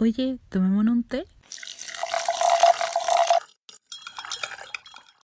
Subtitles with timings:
[0.00, 1.24] Oye, tomémonos un té.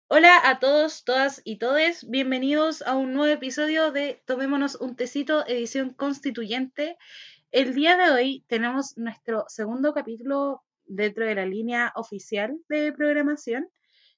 [0.09, 2.09] Hola a todos, todas y todes.
[2.09, 6.97] Bienvenidos a un nuevo episodio de Tomémonos un tecito, edición constituyente.
[7.51, 13.69] El día de hoy tenemos nuestro segundo capítulo dentro de la línea oficial de programación.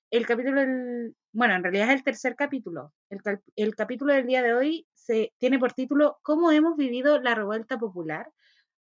[0.09, 2.93] El capítulo, del, bueno, en realidad es el tercer capítulo.
[3.11, 3.19] El,
[3.57, 7.77] el capítulo del día de hoy se tiene por título ¿Cómo hemos vivido la revuelta
[7.77, 8.31] popular?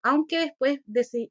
[0.02, 0.80] Aunque después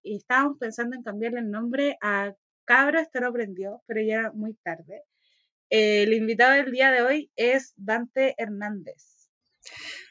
[0.03, 2.33] estábamos pensando en cambiarle el nombre a
[2.65, 5.03] Cabra, esto aprendió, pero ya era muy tarde.
[5.69, 9.29] el invitado del día de hoy es Dante Hernández.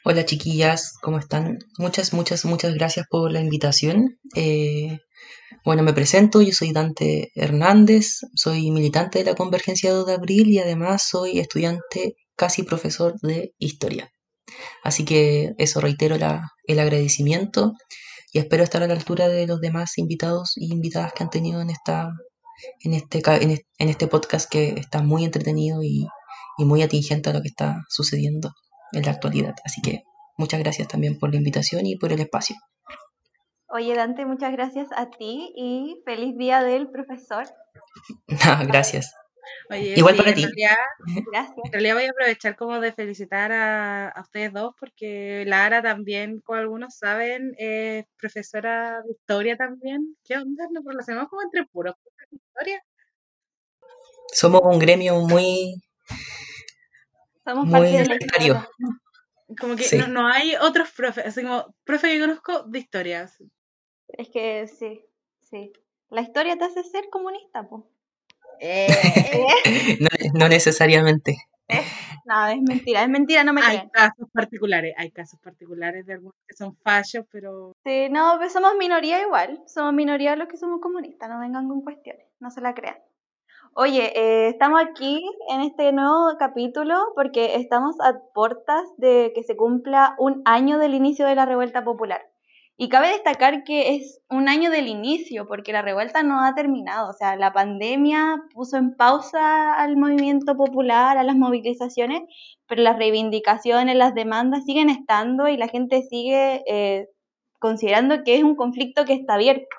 [0.03, 1.59] Hola chiquillas, ¿cómo están?
[1.77, 4.19] Muchas, muchas, muchas gracias por la invitación.
[4.35, 4.99] Eh,
[5.65, 10.47] bueno, me presento, yo soy Dante Hernández, soy militante de la Convergencia 2 de Abril
[10.49, 14.11] y además soy estudiante casi profesor de historia.
[14.83, 17.73] Así que eso reitero el agradecimiento
[18.31, 21.61] y espero estar a la altura de los demás invitados y invitadas que han tenido
[21.61, 22.11] en esta
[22.81, 23.21] en este
[23.77, 26.07] en este podcast que está muy entretenido y,
[26.59, 28.51] muy atingente a lo que está sucediendo
[28.91, 29.53] en la actualidad.
[29.63, 30.01] Así que
[30.37, 32.55] muchas gracias también por la invitación y por el espacio.
[33.67, 37.45] Oye Dante, muchas gracias a ti y feliz día del profesor.
[38.67, 39.13] gracias.
[39.69, 40.45] Igual para ti.
[41.31, 41.57] Gracias.
[41.63, 46.59] En realidad voy a aprovechar como de felicitar a, ustedes dos porque Lara también, como
[46.59, 50.15] algunos saben, es profesora de historia también.
[50.23, 50.65] ¿Qué onda?
[50.71, 51.95] Nos relacionamos como entre puros
[52.31, 52.83] de historia.
[54.31, 55.81] Somos un gremio muy...
[57.45, 58.53] Somos muy parte
[59.59, 63.37] Como que no, hay otros profes, así como profe que conozco de historias.
[64.09, 65.05] Es que sí,
[65.41, 65.71] sí.
[66.09, 67.83] La historia te hace ser comunista, pues.
[68.59, 68.87] Eh,
[70.33, 71.37] no, necesariamente.
[72.25, 76.35] no, es mentira, es mentira, no me Hay casos particulares, hay casos particulares de algunos
[76.47, 77.73] que son fallos, pero...
[77.85, 81.81] Sí, no, pues somos minoría igual, somos minoría los que somos comunistas, no vengan con
[81.81, 82.97] cuestiones, no se la crean.
[83.79, 89.55] Oye, eh, estamos aquí en este nuevo capítulo porque estamos a puertas de que se
[89.55, 92.21] cumpla un año del inicio de la revuelta popular.
[92.79, 97.09] Y cabe destacar que es un año del inicio, porque la revuelta no ha terminado.
[97.09, 102.21] O sea, la pandemia puso en pausa al movimiento popular, a las movilizaciones,
[102.67, 107.09] pero las reivindicaciones, las demandas siguen estando y la gente sigue eh,
[107.59, 109.75] considerando que es un conflicto que está abierto.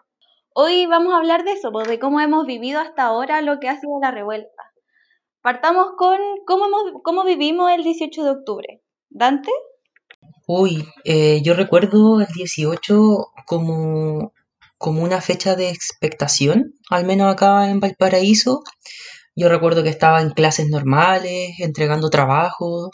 [0.53, 3.69] Hoy vamos a hablar de eso, pues, de cómo hemos vivido hasta ahora lo que
[3.69, 4.73] ha sido la revuelta.
[5.41, 6.67] Partamos con cómo,
[7.05, 8.83] cómo vivimos el 18 de octubre.
[9.09, 9.53] Dante.
[10.47, 14.33] Uy, eh, yo recuerdo el 18 como,
[14.79, 18.63] como una fecha de expectación, al menos acá en Valparaíso.
[19.37, 22.91] Yo recuerdo que estaba en clases normales, entregando trabajo,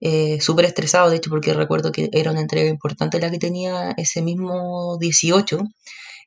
[0.00, 3.92] eh, súper estresado, de hecho, porque recuerdo que era una entrega importante la que tenía
[3.96, 5.60] ese mismo 18,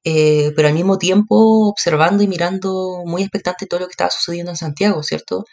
[0.03, 4.51] eh, pero al mismo tiempo observando y mirando muy expectante todo lo que estaba sucediendo
[4.51, 5.45] en Santiago, ¿cierto?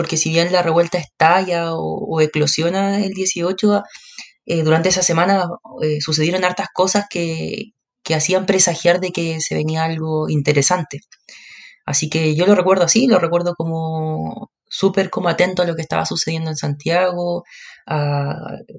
[0.00, 3.82] Porque si bien la revuelta estalla o, eclosiona el 18,
[4.46, 5.46] eh, durante esa semana
[5.82, 7.72] eh, sucedieron hartas cosas que,
[8.14, 11.00] hacían presagiar de que se venía algo interesante.
[11.84, 15.82] Así que yo lo recuerdo así, lo recuerdo como súper como atento a lo que
[15.82, 17.44] estaba sucediendo en Santiago,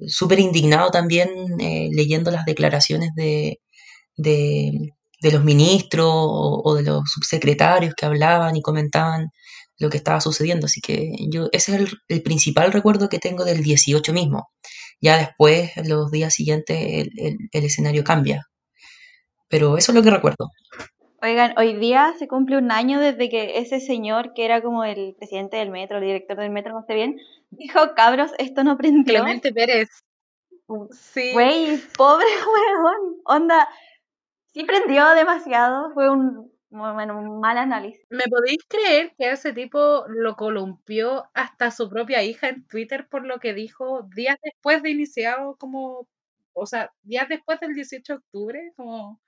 [0.08, 1.28] súper indignado también
[1.60, 3.60] eh, leyendo las declaraciones de,
[5.32, 9.30] los ministros o, de los subsecretarios que hablaban y comentaban
[9.82, 10.66] lo que estaba sucediendo.
[10.66, 14.48] Así que yo, ese es el, principal recuerdo que tengo del 18 mismo.
[15.00, 18.46] Ya después, los días siguientes, el, escenario cambia.
[19.48, 20.48] Pero eso es lo que recuerdo.
[21.20, 25.14] Oigan, hoy día se cumple un año desde que ese señor, que era como el
[25.16, 27.16] presidente del metro, el director del metro, no sé bien,
[27.50, 29.22] dijo, cabros, esto no prendió.
[29.22, 29.88] Clemente Pérez.
[30.92, 31.32] Sí.
[31.32, 33.16] Güey, pobre weón.
[33.24, 33.68] Onda,
[34.52, 35.92] sí prendió demasiado.
[35.92, 38.04] Fue un, bueno, un mal análisis.
[38.10, 43.26] ¿Me podéis creer que ese tipo lo columpió hasta su propia hija en Twitter por
[43.26, 46.08] lo que dijo días después de iniciado como,
[46.54, 49.20] o sea, días después del 18 de octubre, como,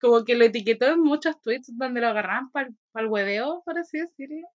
[0.00, 3.98] como que lo etiquetó en muchos tweets donde lo agarraban para el hueveo, por así
[3.98, 4.48] decirlo?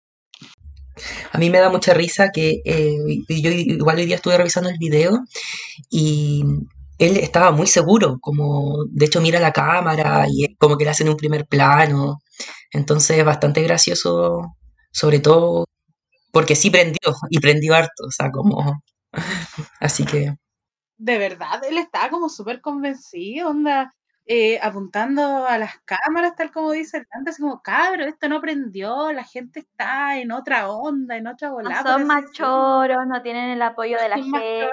[1.31, 2.97] A mí me da mucha risa que eh,
[3.29, 5.23] yo igual hoy día estuve revisando el video
[5.89, 6.43] y
[7.01, 11.09] él estaba muy seguro, como de hecho mira la cámara y como que le hacen
[11.09, 12.21] un primer plano.
[12.71, 14.55] Entonces es bastante gracioso,
[14.91, 15.65] sobre todo
[16.31, 18.81] porque sí prendió y prendió harto, o sea, como...
[19.79, 20.35] Así que...
[20.97, 23.91] De verdad, él estaba como súper convencido, onda.
[24.27, 28.39] Eh, apuntando a las cámaras, tal como dice el Dante, así como, cabrón, esto no
[28.39, 31.81] prendió, la gente está en otra onda, en otra volada.
[31.81, 34.69] No son más choros, no tienen el apoyo de la gente.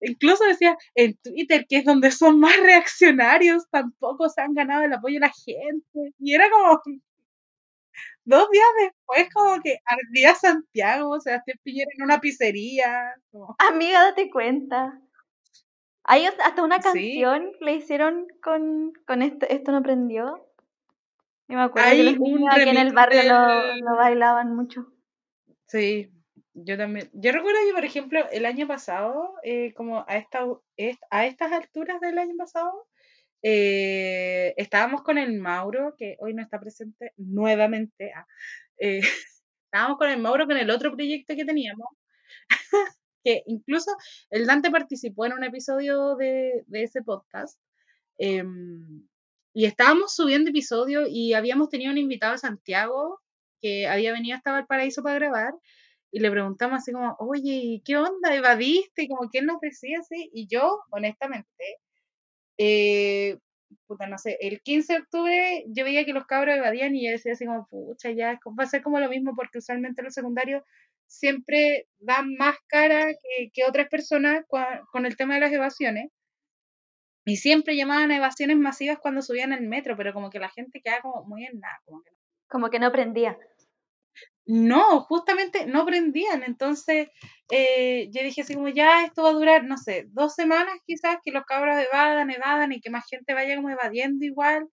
[0.00, 4.92] Incluso decía en Twitter, que es donde son más reaccionarios, tampoco se han ganado el
[4.94, 6.14] apoyo de la gente.
[6.18, 6.80] Y era como,
[8.24, 13.14] dos días después, como que ardía Santiago, Sebastián Piñera en una pizzería.
[13.58, 15.00] Amiga, date cuenta.
[16.08, 20.46] Hay hasta una canción le hicieron con, con esto, esto no prendió.
[21.48, 24.86] Yo me acuerdo que los niños aquí en el barrio lo, bailaban mucho.
[25.66, 26.12] Sí,
[26.54, 27.10] yo también.
[27.12, 30.46] Yo recuerdo que, por ejemplo, el año pasado, eh, como a, esta,
[31.10, 32.86] a estas alturas del año pasado,
[33.42, 38.12] eh, estábamos con el Mauro, que hoy no está presente nuevamente.
[38.14, 38.26] Ah,
[38.78, 39.00] eh,
[39.66, 41.88] estábamos con el Mauro con el otro proyecto que teníamos.
[43.26, 43.90] que incluso
[44.30, 47.58] el Dante participó en un episodio de, ese podcast.
[48.18, 49.04] Em,
[49.52, 53.20] y estábamos subiendo episodios y habíamos tenido un invitado a Santiago
[53.60, 55.54] que había venido hasta Valparaíso para grabar
[56.12, 58.32] y le preguntamos así como, oye, ¿qué onda?
[58.32, 59.08] ¿Evadiste?
[59.08, 60.30] Como que él nos decía así.
[60.32, 61.64] Y yo, honestamente,
[62.58, 63.38] eh,
[63.86, 67.12] puta, no sé, el 15 de octubre yo veía que los cabros evadían y yo
[67.12, 70.62] decía así como, pucha, ya va a ser como lo mismo porque usualmente los secundarios
[71.06, 73.06] siempre dan más cara
[73.52, 76.10] que, otras personas con, el tema de las evasiones.
[77.24, 80.80] Y siempre llamaban a evasiones masivas cuando subían el metro, pero como que la gente
[80.80, 81.80] queda como muy en nada.
[81.84, 82.10] Como que,
[82.48, 83.36] como que no prendía.
[84.46, 86.44] No, justamente no prendían.
[86.44, 87.08] Entonces
[87.50, 91.18] eh, yo dije así como ya esto va a durar, no sé, dos semanas quizás,
[91.24, 94.68] que los cabros evadan, evadan y que más gente vaya como evadiendo igual,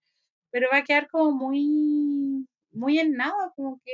[0.52, 3.94] pero va a quedar como muy muy en nada, como que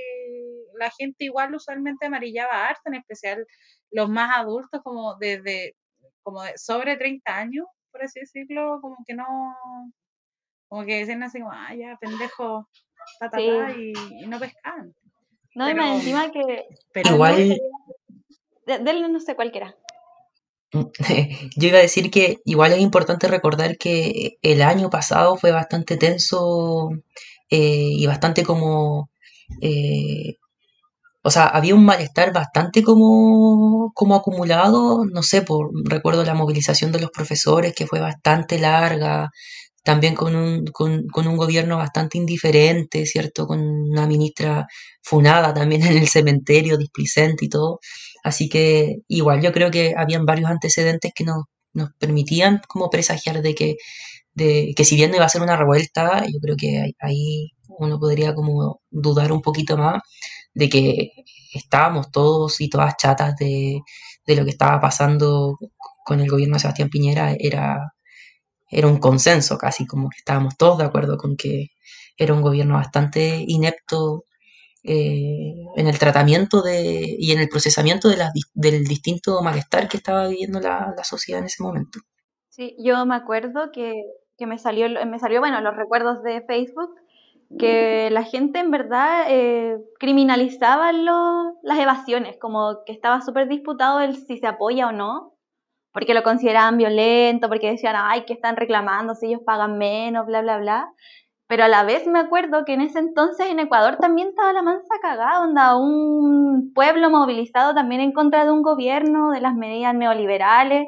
[0.77, 3.45] la gente igual usualmente amarillaba harto, en especial
[3.91, 5.75] los más adultos, como desde,
[6.23, 9.25] como de sobre 30 años, por así decirlo, como que no,
[10.67, 12.67] como que decían así como, ah, ya, pendejo,
[13.19, 13.93] ta, ta, y,
[14.27, 14.95] no pescan.
[15.55, 16.67] No, y más encima que...
[16.93, 17.59] Pero igual...
[18.65, 19.75] Denle no sé cualquiera.
[20.71, 25.97] Yo iba a decir que igual es importante recordar que el año pasado fue bastante
[25.97, 26.91] tenso
[27.49, 29.09] eh, y bastante como...
[29.61, 30.35] Eh,
[31.21, 36.91] o sea, había un malestar bastante como, como acumulado, no sé, por, recuerdo la movilización
[36.91, 39.29] de los profesores que fue bastante larga,
[39.83, 43.47] también con un, con, con un gobierno bastante indiferente, ¿cierto?
[43.47, 44.67] Con una ministra
[45.01, 47.79] funada también en el cementerio, displicente y todo.
[48.23, 51.43] Así que igual yo creo que habían varios antecedentes que nos,
[51.73, 53.75] nos permitían como presagiar de que
[54.39, 58.81] que si bien iba a ser una revuelta, yo creo que ahí uno podría como
[58.89, 60.01] dudar un poquito más
[60.53, 61.11] de que
[61.53, 63.81] estábamos todos y todas chatas de,
[64.27, 65.57] lo que estaba pasando
[66.05, 67.93] con el gobierno de Sebastián Piñera, era,
[68.69, 71.69] era un consenso casi, como que estábamos todos de acuerdo con que
[72.17, 74.25] era un gobierno bastante inepto
[74.83, 78.17] eh, en el tratamiento de, y en el procesamiento de
[78.53, 81.99] del distinto malestar que estaba viviendo la, la sociedad en ese momento.
[82.49, 83.93] Sí, yo me acuerdo que
[84.39, 86.95] que me salió, me salió, bueno, los recuerdos de Facebook,
[87.57, 94.15] que la gente en verdad eh, criminalizaba las evasiones, como que estaba súper disputado el
[94.15, 95.33] si se apoya o no,
[95.91, 100.41] porque lo consideraban violento, porque decían, ay, que están reclamando si ellos pagan menos, bla,
[100.41, 100.93] bla, bla.
[101.47, 104.61] Pero a la vez me acuerdo que en ese entonces en Ecuador también estaba la
[104.61, 109.95] mansa cagada, onda, un pueblo movilizado también en contra de un gobierno, de las medidas
[109.95, 110.87] neoliberales,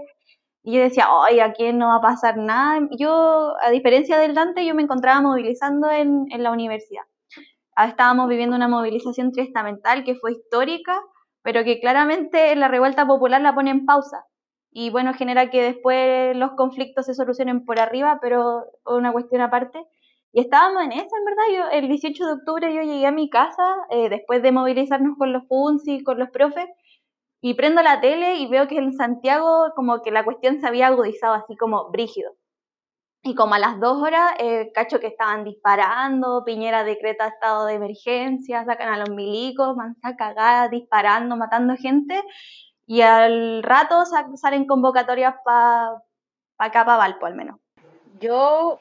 [0.64, 2.88] y yo decía, ay, aquí no va a pasar nada.
[2.98, 7.04] Yo, a diferencia del Dante, yo me encontraba movilizando en, en la universidad.
[7.76, 11.02] Ah, estábamos viviendo una movilización triestamental que fue histórica,
[11.42, 14.26] pero que claramente la revuelta popular la pone en pausa.
[14.72, 19.84] Y bueno, genera que después los conflictos se solucionen por arriba, pero una cuestión aparte.
[20.32, 21.44] Y estábamos en eso, en verdad.
[21.72, 25.34] Yo, el 18 de octubre yo llegué a mi casa, eh, después de movilizarnos con
[25.34, 26.68] los FUNSI, con los profes,
[27.42, 30.88] y prendo la tele y veo que en Santiago como que la cuestión se había
[30.88, 32.36] agudizado así como brígido.
[33.24, 37.76] Y como a las dos horas, eh, cacho que estaban disparando, Piñera decreta estado de
[37.76, 42.24] emergencia, sacan a los milicos, mansa cagada, disparando, matando gente,
[42.88, 44.06] y al rato
[44.36, 46.02] salen convocatorias para
[46.58, 47.60] pa acá, para Valpo al menos.
[48.20, 48.80] Yo,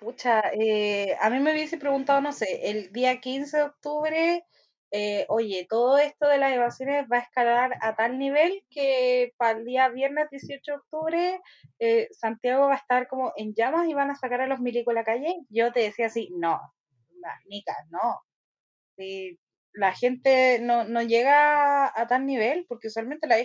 [0.00, 4.44] pucha, eh, a mí me hubiese preguntado, no sé, el día 15 de octubre
[4.90, 9.58] eh, oye, todo esto de las evasiones va a escalar a tal nivel que para
[9.58, 11.40] el día viernes 18 de octubre
[11.78, 14.92] eh, Santiago va a estar como en llamas y van a sacar a los milicos
[14.92, 16.58] a la calle, yo te decía así, no,
[17.46, 18.20] Nica, no.
[19.74, 23.36] la gente no, no llega a, tal nivel, porque usualmente la,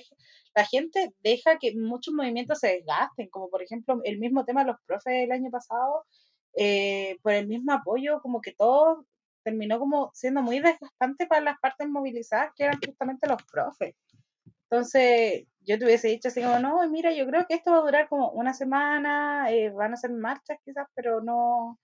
[0.56, 4.72] la gente deja que muchos movimientos se desgasten, como por ejemplo el mismo tema de
[4.72, 6.06] los profes del año pasado,
[6.56, 9.06] eh, por el mismo apoyo, como que todo
[9.44, 13.96] terminó como siendo muy desgastante para las partes movilizadas, que eran justamente los profes.
[14.70, 17.82] Entonces, yo te hubiese dicho así como, no, mira, yo creo que esto va a
[17.82, 21.80] durar como una semana, eh, van a ser marchas quizás, pero no,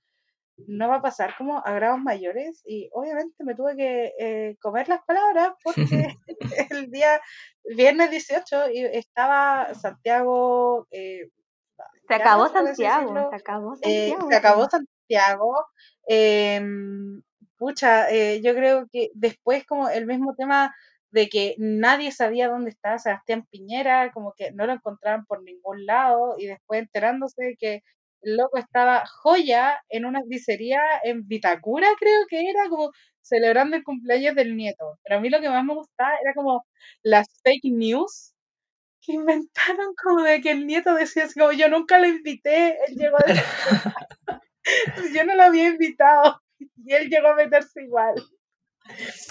[0.68, 2.62] no va a pasar como a grados mayores.
[2.66, 5.84] Y obviamente me tuve que eh, comer las palabras porque
[6.72, 7.22] el día
[7.64, 10.88] viernes 18 estaba Santiago.
[10.92, 11.30] Eh,
[12.08, 14.28] se acabó Santiago, se acabó Santiago.
[14.30, 15.66] se acabó Santiago.
[16.08, 17.22] Em,
[17.60, 18.08] pucha,
[18.42, 20.76] yo creo que después como el mismo tema
[21.12, 25.86] de que nadie sabía dónde estaba Sebastián Piñera, como que no lo encontraban por ningún
[25.86, 27.84] lado, y después enterándose de que
[28.22, 33.84] el loco estaba joya en una pizzería en Vitacura, creo que era, como celebrando el
[33.84, 35.00] cumpleaños del nieto.
[35.04, 36.66] Pero a mí lo que más me gustaba era como
[37.04, 38.34] las fake news
[39.02, 42.96] que inventaron como de que el nieto decía así como yo nunca lo invité, él
[42.98, 43.22] llegó a
[45.16, 46.42] yo no lo había invitado
[46.86, 48.16] y él llegó a meterse igual.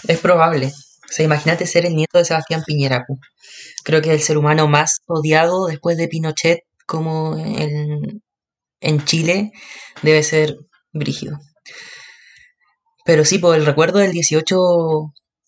[0.07, 0.67] Es probable.
[0.67, 3.05] O sea, imagínate ser el nieto de Sebastián Piñera.
[3.83, 8.21] Creo que el ser humano más odiado después de Pinochet como en,
[8.79, 9.51] en Chile
[10.01, 10.55] debe ser
[10.93, 11.39] brígido.
[13.05, 14.55] Pero sí, por el recuerdo del 18,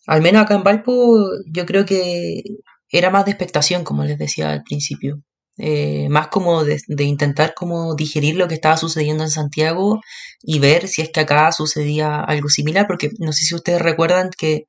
[0.07, 2.41] al menos acá en Valpo, yo creo que
[2.89, 5.21] era más de expectación, como les decía al principio.
[5.63, 10.01] Eh, más como de, intentar como digerir lo que estaba sucediendo en Santiago
[10.41, 14.31] y ver si es que acá sucedía algo similar, porque no sé si ustedes recuerdan
[14.35, 14.65] que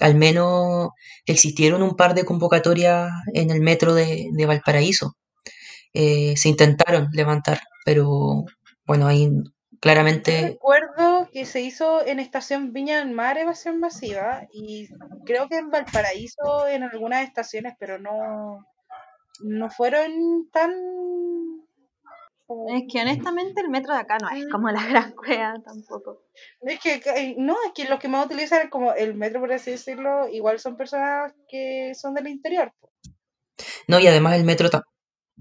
[0.00, 0.90] al menos
[1.24, 5.16] existieron un par de convocatorias en el metro de, Valparaíso.
[5.94, 8.44] Eh, se intentaron levantar, pero
[8.86, 9.30] bueno, ahí
[9.80, 10.42] claramente...
[10.42, 14.88] recuerdo que se hizo en Estación Viña del Mar evasión masiva y
[15.24, 18.66] creo que en Valparaíso en algunas estaciones, pero no,
[19.44, 20.72] no fueron tan
[22.68, 26.22] es que honestamente el metro de acá no es como la gran cueva tampoco.
[26.60, 30.28] Es que no, es que los que más utilizan como el metro, por así decirlo,
[30.28, 32.72] igual son personas que son del interior.
[33.88, 34.68] No, y además el metro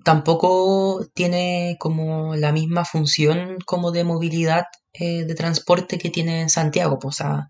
[0.04, 6.50] tampoco tiene como la misma función como de movilidad eh, de transporte que tiene en
[6.50, 7.00] Santiago.
[7.00, 7.48] Pues, o sea,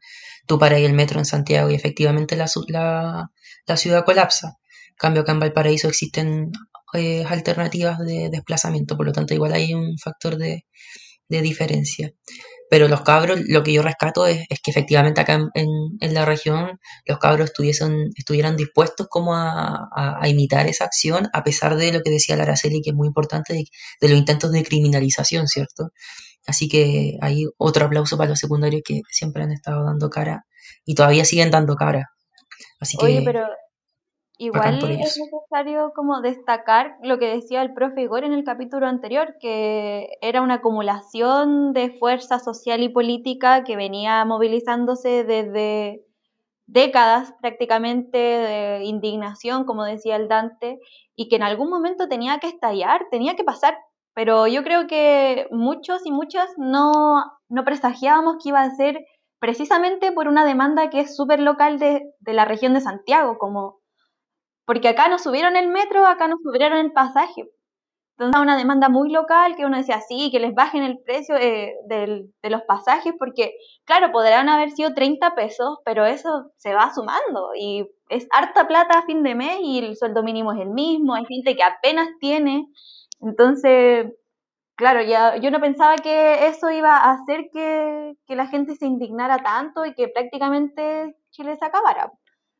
[0.47, 3.31] tú paras el metro en Santiago y efectivamente la, la,
[3.67, 4.57] la ciudad colapsa.
[4.93, 6.51] En cambio, acá en Valparaíso existen
[6.93, 10.65] eh, alternativas de desplazamiento, por lo tanto igual hay un factor de,
[11.27, 12.11] diferencia.
[12.69, 17.17] Pero los cabros, lo que yo rescato es, que efectivamente acá en, la región los
[17.17, 22.35] cabros estuviesen, estuvieran dispuestos como a, imitar esa acción, a pesar de lo que decía
[22.37, 23.65] la Araceli, que es muy importante, de,
[23.99, 25.89] de los intentos de criminalización, ¿cierto?
[26.45, 30.45] Así que hay otro aplauso para los secundarios que siempre han estado dando cara
[30.85, 32.09] y todavía siguen dando cara.
[32.79, 33.47] Así que, Oye, pero
[34.39, 39.35] Igual es necesario como destacar lo que decía el profe Igor en el capítulo anterior,
[39.39, 46.03] que era una acumulación de fuerza social y política que venía movilizándose desde
[46.65, 50.79] décadas prácticamente de indignación, como decía el Dante,
[51.15, 53.77] y que en algún momento tenía que estallar, tenía que pasar.
[54.15, 59.05] Pero yo creo que muchos y muchas no, no presagiábamos que iba a ser
[59.39, 63.82] precisamente por una demanda que es súper local de, de la región de Santiago, como
[64.65, 67.49] porque acá no subieron el metro, acá no subieron el pasaje.
[68.17, 71.73] Entonces, una demanda muy local que uno decía, sí, que les bajen el precio eh,
[71.87, 73.55] de los pasajes, porque,
[73.85, 78.99] claro, podrán haber sido 30 pesos, pero eso se va sumando y es harta plata
[78.99, 82.07] a fin de mes y el sueldo mínimo es el mismo, hay gente que apenas
[82.19, 82.67] tiene.
[83.19, 84.13] Entonces,
[84.75, 88.85] claro, ya yo no pensaba que eso iba a hacer que, que la gente se
[88.85, 92.11] indignara tanto y que prácticamente Chile se acabara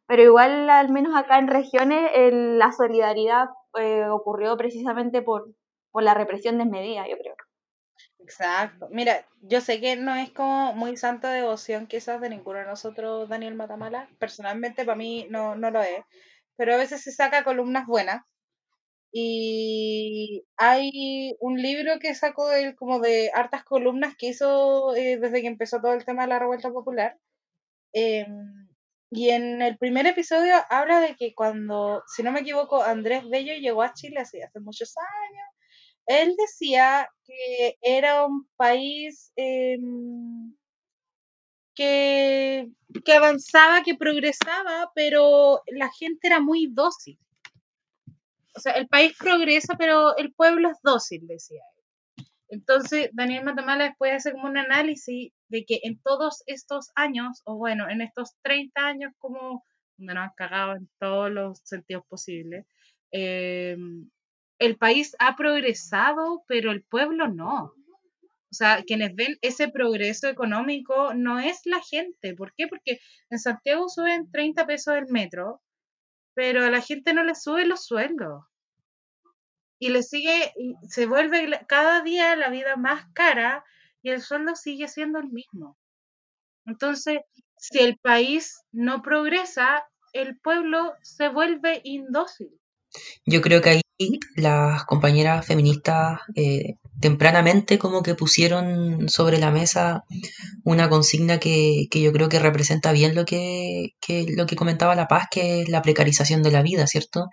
[0.08, 3.48] pero igual al menos acá en regiones la solidaridad
[3.80, 5.54] eh, ocurrió precisamente por,
[5.92, 7.36] por la represión desmedida, yo creo.
[8.20, 8.88] Exacto.
[8.92, 13.28] Mira, yo sé que no es como muy santa devoción quizás de ninguno de nosotros,
[13.30, 14.10] Daniel Matamala.
[14.20, 16.04] Personalmente para mí no, no lo es.
[16.56, 18.22] Pero a veces se saca columnas buenas.
[19.12, 25.42] Y hay un libro que sacó él como de hartas columnas que hizo eh, desde
[25.42, 27.18] que empezó todo el tema de la revuelta popular.
[27.94, 28.26] Eh,
[29.16, 33.54] y en el primer episodio habla de que cuando, si no me equivoco, Andrés Bello
[33.54, 35.48] llegó a Chile hace, hace muchos años,
[36.08, 40.56] él decía que era un país em,
[41.76, 42.70] que,
[43.06, 47.20] que avanzaba, que progresaba, pero la gente era muy dócil.
[48.56, 52.26] O sea, el país progresa, pero el pueblo es dócil, decía él.
[52.50, 57.56] Entonces, Daniel Matamala después hace como un análisis de que en todos estos años, o
[57.56, 59.64] bueno, en estos 30 años como
[59.98, 62.66] donde nos han cagado en todos los sentidos posibles,
[63.12, 63.78] eh,
[64.58, 67.66] el país ha progresado, pero el pueblo no.
[67.66, 72.34] O sea, quienes ven ese progreso económico no es la gente.
[72.34, 72.68] ¿Por qué?
[72.68, 75.62] Porque en Santiago suben 30 pesos el metro,
[76.34, 78.44] pero a la gente no le suben los sueldos.
[79.78, 80.52] Y le sigue,
[80.90, 83.64] se vuelve cada día la vida más cara
[84.04, 85.78] y el sueldo sigue siendo el mismo.
[86.66, 87.22] Entonces,
[87.58, 92.50] si el país no progresa, el pueblo se vuelve indócil.
[93.26, 93.82] Yo creo que ahí
[94.36, 100.04] las compañeras feministas eh, tempranamente como que pusieron sobre la mesa
[100.64, 104.96] una consigna que, que yo creo que representa bien lo que, que, lo que comentaba
[104.96, 107.28] La Paz, que es la precarización de la vida, ¿cierto?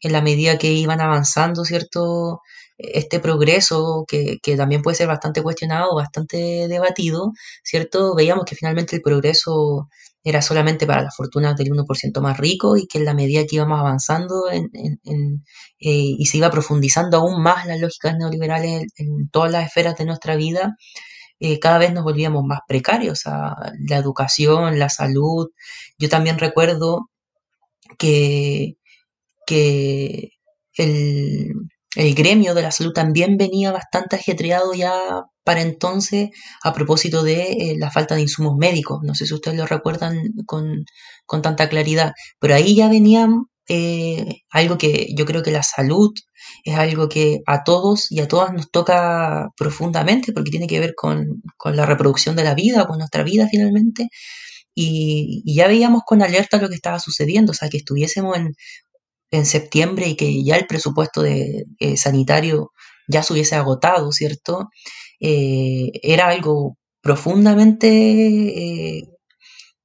[0.00, 2.40] En la medida que iban avanzando, ¿cierto?
[2.82, 7.32] Este progreso que, que, también puede ser bastante cuestionado, bastante debatido,
[7.64, 8.14] ¿cierto?
[8.14, 9.88] Veíamos que finalmente el progreso
[10.22, 13.56] era solamente para las fortunas del 1% más rico y que en la medida que
[13.56, 15.44] íbamos avanzando en, en,
[15.80, 20.04] eh, y se iba profundizando aún más las lógicas neoliberales en, todas las esferas de
[20.04, 20.76] nuestra vida,
[21.40, 23.26] eh, cada vez nos volvíamos más precarios.
[23.26, 23.56] a
[23.88, 25.48] la educación, la salud.
[25.98, 27.10] Yo también recuerdo
[27.98, 28.76] que,
[29.46, 30.30] que
[30.76, 31.54] el,
[31.96, 34.94] el gremio de la salud también venía bastante ajetreado ya
[35.44, 36.30] para entonces
[36.62, 39.00] a propósito de eh, la falta de insumos médicos.
[39.02, 40.16] No sé si ustedes lo recuerdan
[40.46, 40.84] con,
[41.42, 46.12] tanta claridad, pero ahí ya venían eh, algo que yo creo que la salud
[46.64, 50.94] es algo que a todos y a todas nos toca profundamente porque tiene que ver
[50.96, 54.08] con, la reproducción de la vida, con nuestra vida finalmente.
[54.74, 58.54] Y, y, ya veíamos con alerta lo que estaba sucediendo, o sea, que estuviésemos en
[59.30, 62.72] en septiembre y que ya el presupuesto de, eh, sanitario
[63.08, 64.68] ya se hubiese agotado, ¿cierto?
[65.20, 67.88] Eh, era algo profundamente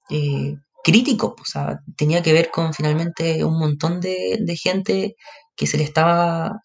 [0.10, 5.16] eh, crítico, o sea, tenía que ver con finalmente un montón de, gente
[5.56, 6.60] que se le estaba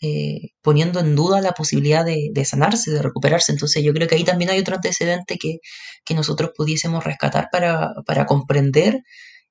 [0.63, 3.53] poniendo en duda la posibilidad de, sanarse, de recuperarse.
[3.53, 5.59] Entonces yo creo que ahí también hay otro antecedente que,
[6.05, 9.01] que nosotros pudiésemos rescatar para, para comprender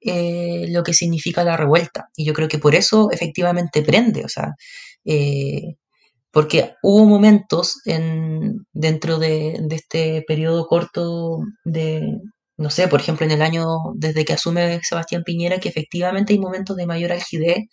[0.01, 2.09] eh, lo que significa la revuelta.
[2.15, 4.55] Y yo creo que por eso efectivamente prende, o sea,
[5.05, 5.75] eh,
[6.31, 12.17] porque hubo momentos en, dentro de, este periodo corto de,
[12.57, 16.39] no sé, por ejemplo, en el año desde que asume Sebastián Piñera, que efectivamente hay
[16.39, 17.65] momentos de mayor algidez,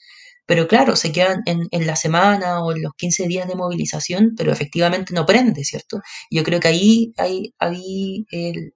[0.47, 4.35] pero claro, se quedan en, en, la semana o en los 15 días de movilización,
[4.37, 6.01] pero efectivamente no prende, ¿cierto?
[6.31, 8.25] Yo creo que ahí, ahí, ahí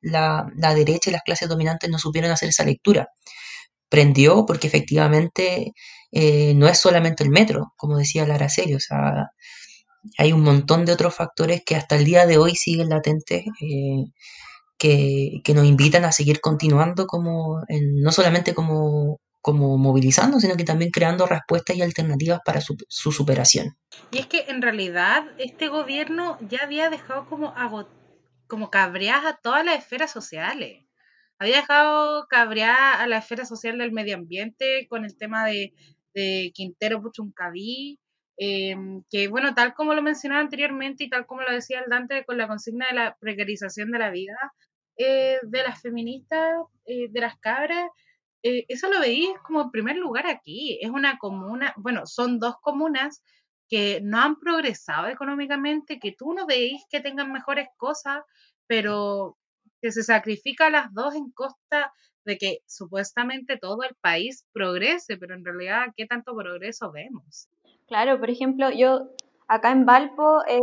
[0.03, 3.09] la, la, derecha y las clases dominantes no supieron hacer esa lectura
[3.91, 5.75] prendió porque efectivamente
[6.13, 9.31] eh, no es solamente el metro, como decía Lara Serio, o sea,
[10.19, 14.05] hay un montón de otros factores que hasta el día de hoy siguen latentes, eh,
[14.79, 20.90] que, nos invitan a seguir continuando como, no solamente como, como movilizando, sino que también
[20.90, 23.76] creando respuestas y alternativas para su, su superación.
[24.11, 27.55] Y es que en realidad este gobierno ya había dejado como,
[28.46, 30.85] como cabreadas a todas las esferas sociales
[31.40, 35.72] había dejado cabrear a la esfera social del medio ambiente con el tema de,
[36.53, 37.98] Quintero Puchuncaví,
[38.37, 38.76] eh,
[39.11, 42.37] que bueno, tal como lo mencionaba anteriormente y tal como lo decía el Dante con
[42.37, 44.37] la consigna de la precarización de la vida
[44.98, 47.88] eh, de las feministas, eh, de las cabras,
[48.42, 50.79] eso lo veis como en primer lugar aquí.
[50.81, 53.22] Es una comuna, bueno, son dos comunas
[53.68, 58.24] que no han progresado económicamente, que tú no veis que tengan mejores cosas,
[58.66, 59.37] pero
[59.81, 61.92] que se sacrifica las dos en costa
[62.24, 67.48] de que supuestamente todo el país progrese, pero en realidad, ¿qué tanto progreso vemos?
[67.87, 69.11] Claro, por ejemplo, yo
[69.48, 70.61] acá en Valpo, eh,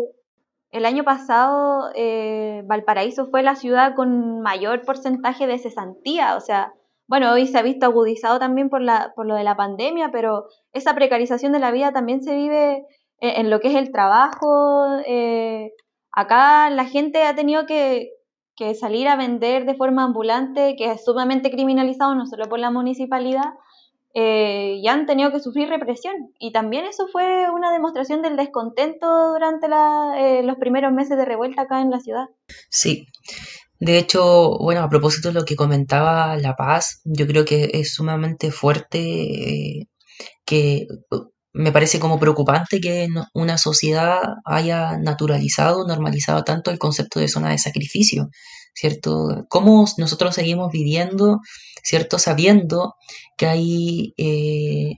[0.72, 6.74] el año pasado eh, Valparaíso fue la ciudad con mayor porcentaje de cesantía, o sea,
[7.08, 10.46] bueno, hoy se ha visto agudizado también por, la, por lo de la pandemia, pero
[10.74, 12.86] esa precarización de la vida también se vive
[13.20, 15.00] en, en lo que es el trabajo.
[15.06, 15.72] Eh,
[16.18, 18.14] acá la gente ha tenido que,
[18.80, 23.54] salir a vender de forma ambulante, que es sumamente criminalizado no solo por la municipalidad,
[24.16, 26.16] eh, ya han tenido que sufrir represión.
[26.40, 31.62] Y también eso fue una demostración del descontento durante eh, los primeros meses de revuelta
[31.62, 32.26] acá en la ciudad.
[32.70, 33.06] Sí.
[33.80, 37.94] De hecho, bueno, a propósito de lo que comentaba La Paz, yo creo que es
[37.94, 39.88] sumamente fuerte eh,
[40.46, 40.88] que
[41.54, 47.52] me parece como preocupante que una sociedad haya naturalizado, normalizado tanto el concepto de zona
[47.52, 48.30] de sacrificio,
[48.74, 49.46] ¿cierto?
[49.50, 51.40] ¿Cómo nosotros seguimos viviendo,
[51.84, 52.20] ¿cierto?
[52.20, 52.96] Sabiendo
[53.38, 54.94] que hay eh,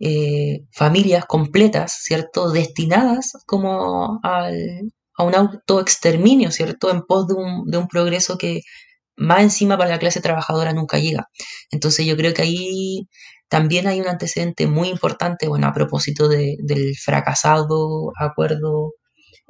[0.00, 2.50] eh, familias completas, ¿cierto?
[2.50, 6.90] Destinadas como al, a un autoexterminio, ¿cierto?
[6.90, 8.62] En pos de un, de un progreso que
[9.16, 11.28] más encima para la clase trabajadora nunca llega.
[11.70, 13.08] Entonces yo creo que ahí
[13.48, 18.94] también hay un antecedente muy importante, bueno, a propósito de, del fracasado acuerdo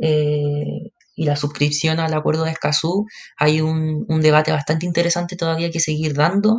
[0.00, 3.06] eh, y la suscripción al acuerdo de Escazú,
[3.38, 6.58] hay un, un, debate bastante interesante todavía que seguir dando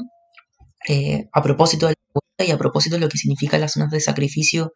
[0.90, 1.94] eh, a propósito de
[2.40, 4.74] la y a propósito de lo que significa las zonas de sacrificio,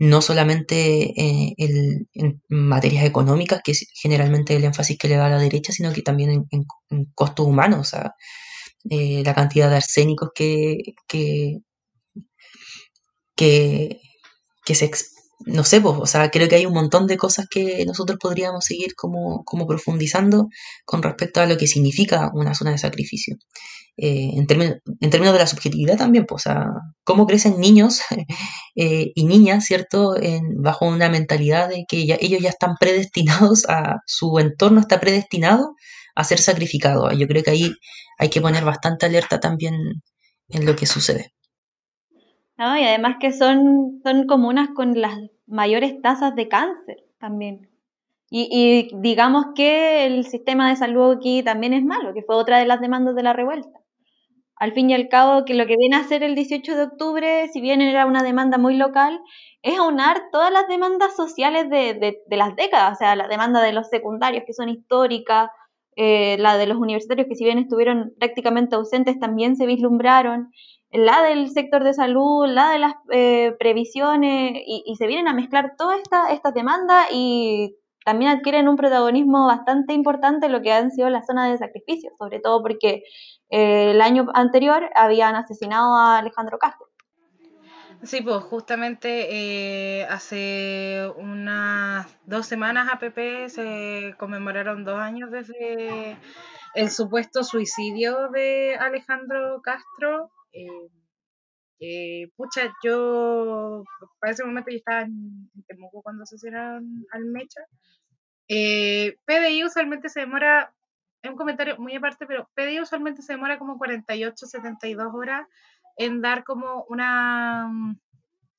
[0.00, 5.26] no solamente eh, el, en materias económicas, que es generalmente el énfasis que le da
[5.26, 6.64] a la derecha, sino que también en,
[7.14, 8.12] costos humanos, o sea,
[8.90, 10.76] eh, la cantidad de arsénicos que,
[11.08, 11.58] que,
[13.36, 14.00] que,
[14.64, 14.90] que se
[15.46, 18.64] no sé, pues, o sea, creo que hay un montón de cosas que nosotros podríamos
[18.64, 20.48] seguir como, como profundizando
[20.84, 23.36] con respecto a lo que significa una zona de sacrificio.
[23.96, 26.52] Eh, en, términos, en términos de la subjetividad también, pues, o
[27.04, 28.00] cómo crecen niños
[28.74, 33.68] eh, y niñas, ¿cierto?, en, bajo una mentalidad de que ya, ellos ya están predestinados
[33.68, 35.74] a, su entorno está predestinado
[36.16, 37.10] a ser sacrificado.
[37.12, 37.72] Yo creo que ahí
[38.18, 39.74] hay que poner bastante alerta también
[40.48, 41.32] en lo que sucede.
[42.56, 47.68] No, y además que son, son comunas con las mayores tasas de cáncer también.
[48.30, 52.58] Y, y, digamos que el sistema de salud aquí también es malo, que fue otra
[52.58, 53.83] de las demandas de la revuelta.
[54.64, 57.48] Al fin y al cabo, que lo que viene a hacer el 18 de octubre,
[57.52, 59.20] si bien era una demanda muy local,
[59.60, 61.92] es aunar todas las demandas sociales de,
[62.26, 65.50] de, las décadas, o sea, la demanda de los secundarios que son históricas,
[65.96, 70.50] eh, la de los universitarios que si bien estuvieron prácticamente ausentes también se vislumbraron,
[70.90, 75.74] la del sector de salud, la de las eh, previsiones, y, se vienen a mezclar
[75.76, 81.10] todas estas esta demandas y también adquieren un protagonismo bastante importante lo que han sido
[81.10, 83.02] las zonas de sacrificio, sobre todo porque
[83.54, 86.88] el año anterior habían asesinado a Alejandro Castro.
[88.02, 96.18] Sí, pues justamente eh, hace unas dos semanas APP se conmemoraron dos años desde
[96.74, 100.88] el supuesto suicidio de Alejandro Castro eh,
[101.80, 103.84] eh, pucha, yo
[104.20, 107.60] para ese momento yo estaba en, Temuco cuando asesinaron al Mecha.
[108.48, 110.72] Eh, PDI usualmente se demora,
[111.24, 115.46] es un comentario muy aparte, pero PDI usualmente se demora como 48, 72 horas
[115.96, 117.70] en dar como una,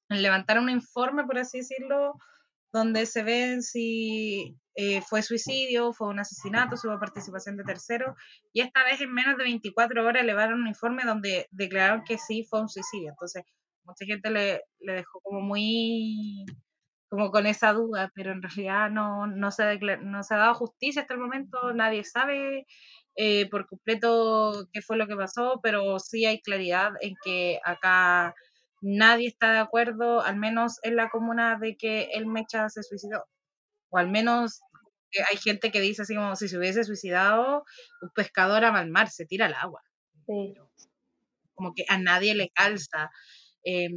[0.09, 2.15] en levantar un informe, por así decirlo,
[2.73, 8.17] donde se ven si eh, fue suicidio, fue un asesinato, si hubo participación de terceros,
[8.51, 12.47] y esta vez en menos de 24 horas elevaron un informe donde declararon que sí
[12.49, 13.09] fue un suicidio.
[13.11, 13.43] Entonces,
[13.83, 16.45] mucha gente le, le dejó como muy
[17.09, 21.01] como con esa duda, pero en realidad no, no, se, no se ha dado justicia
[21.03, 22.65] hasta el momento, nadie sabe
[23.15, 28.33] eh, por completo qué fue lo que pasó, pero sí hay claridad en que acá
[28.81, 33.25] nadie está de acuerdo, al menos en la comuna, de que el Mecha se suicidó.
[33.89, 34.59] O al menos
[35.31, 37.63] hay gente que dice así como si se hubiese suicidado,
[38.01, 39.81] un pescador a mal mar se tira al agua.
[40.27, 40.53] Sí.
[41.53, 43.09] Como que a nadie le calza.
[43.63, 43.89] Eh,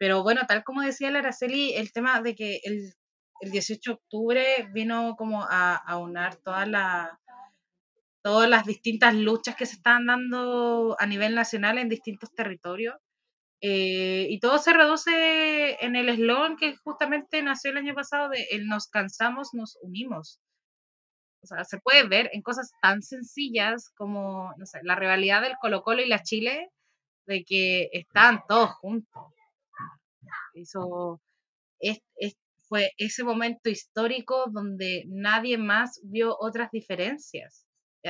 [0.00, 2.94] pero bueno, tal como decía la Araceli, el tema de que el,
[3.40, 7.10] el 18 de octubre vino como a, a unar todas las
[8.22, 12.96] todas las distintas luchas que se están dando a nivel nacional en distintos territorios.
[13.60, 18.46] Eh, y todo se reduce en el eslogan que justamente nació el año pasado de
[18.52, 20.40] el nos cansamos, nos unimos.
[21.42, 25.56] O sea, se puede ver en cosas tan sencillas como, no sé, la rivalidad del
[25.60, 26.70] Colo Colo y la Chile,
[27.26, 29.34] de que están todos juntos.
[30.54, 31.20] Eso
[31.78, 32.36] es, es,
[32.68, 37.66] fue ese momento histórico donde nadie más vio otras diferencias,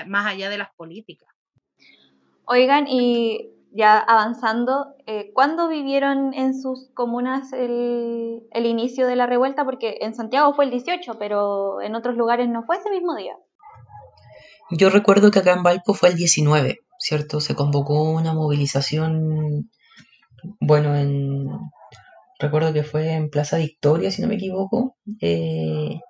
[0.07, 1.29] más allá de las políticas.
[2.44, 9.26] Oigan, y ya avanzando, eh, ¿cuándo vivieron en sus comunas el, el, inicio de la
[9.26, 9.64] revuelta?
[9.64, 13.37] Porque en Santiago fue el 18, pero en otros lugares no fue ese mismo día.
[14.70, 17.40] Yo recuerdo que acá en Valpo fue el 19, ¿cierto?
[17.40, 19.70] Se convocó una movilización,
[20.61, 21.48] bueno, en,
[22.40, 26.00] recuerdo que fue en Plaza Victoria, si no me equivoco, eh,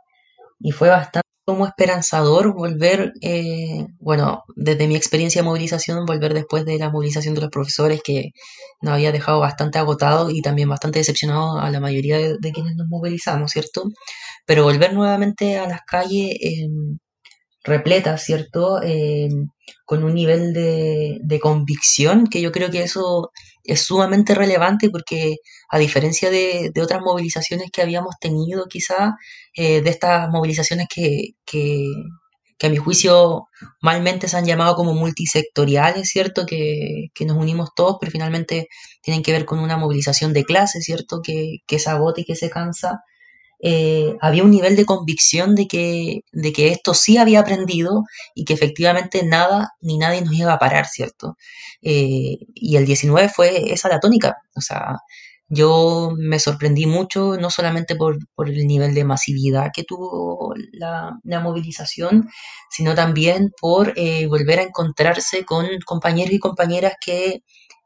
[0.60, 6.64] y fue bastante como esperanzador volver, eh, bueno, desde mi experiencia de movilización, volver después
[6.64, 8.30] de la movilización de los profesores que
[8.80, 12.86] nos había dejado bastante agotado y también bastante decepcionado a la mayoría de, quienes nos
[12.88, 13.84] movilizamos, ¿cierto?
[14.46, 16.68] Pero volver nuevamente a las calles eh,
[17.64, 18.80] repletas, ¿cierto?
[18.82, 19.28] Eh,
[19.84, 23.30] con un nivel de, de, convicción que yo creo que eso
[23.72, 25.36] es sumamente relevante porque
[25.70, 29.14] a diferencia de, de otras movilizaciones que habíamos tenido quizá,
[29.54, 31.86] eh, de estas movilizaciones que, que,
[32.58, 33.44] que, a mi juicio
[33.80, 36.46] malmente se han llamado como multisectoriales, ¿cierto?
[36.46, 38.66] Que, que, nos unimos todos, pero finalmente
[39.02, 41.20] tienen que ver con una movilización de clase, ¿cierto?
[41.22, 43.00] Que, que se agota y que se cansa.
[43.62, 48.44] Eh, había un nivel de convicción de que, de que esto sí había aprendido y
[48.44, 51.36] que efectivamente nada ni nadie nos iba a parar, ¿cierto?
[51.82, 54.96] Eh, y el 19 fue esa la tónica, o sea,
[55.52, 61.18] yo me sorprendí mucho, no solamente por, por el nivel de masividad que tuvo la,
[61.24, 62.28] la movilización,
[62.70, 67.42] sino también por eh, volver a encontrarse con compañeros y compañeras que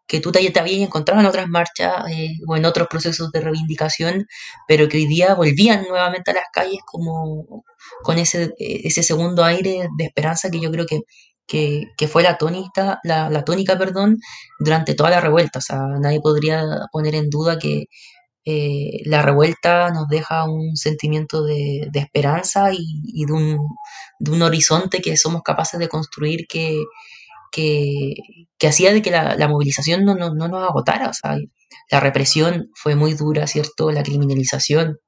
[0.07, 3.41] que tú te, te habías encontrado en otras marchas eh, o en otros procesos de
[3.41, 4.27] reivindicación,
[4.69, 7.65] pero que hoy día volvían nuevamente a las calles como
[8.03, 13.45] con ese, ese segundo aire de esperanza que yo creo que, fue la tónica, la,
[13.45, 14.19] tónica perdón,
[14.59, 15.59] durante toda la revuelta.
[15.59, 17.87] O sea, nadie podría poner en duda que
[18.47, 23.59] eh, la revuelta nos deja un sentimiento de, esperanza y, y de, un,
[24.19, 26.83] de un horizonte que somos capaces de construir que,
[27.55, 28.15] que,
[28.59, 31.09] que hacía de que la, movilización no, no, no, nos agotara.
[31.09, 31.37] O sea,
[31.91, 33.93] la represión fue muy dura, ¿cierto?
[33.93, 34.99] La criminalización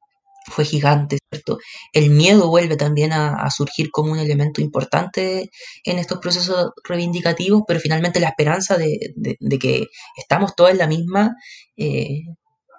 [0.47, 1.59] fue gigante, ¿cierto?
[1.93, 5.51] El miedo vuelve también a, surgir como un elemento importante
[5.85, 10.87] en estos procesos reivindicativos, pero finalmente la esperanza de, de, que estamos todos en la
[10.87, 11.35] misma
[11.77, 12.21] eh,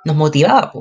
[0.06, 0.72] nos motivaba.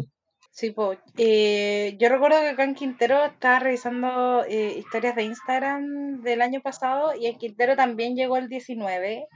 [0.56, 6.22] Sí, pues, eh, yo recuerdo que acá en Quintero estaba revisando eh, historias de Instagram
[6.22, 9.26] del año pasado y en Quintero también llegó el 19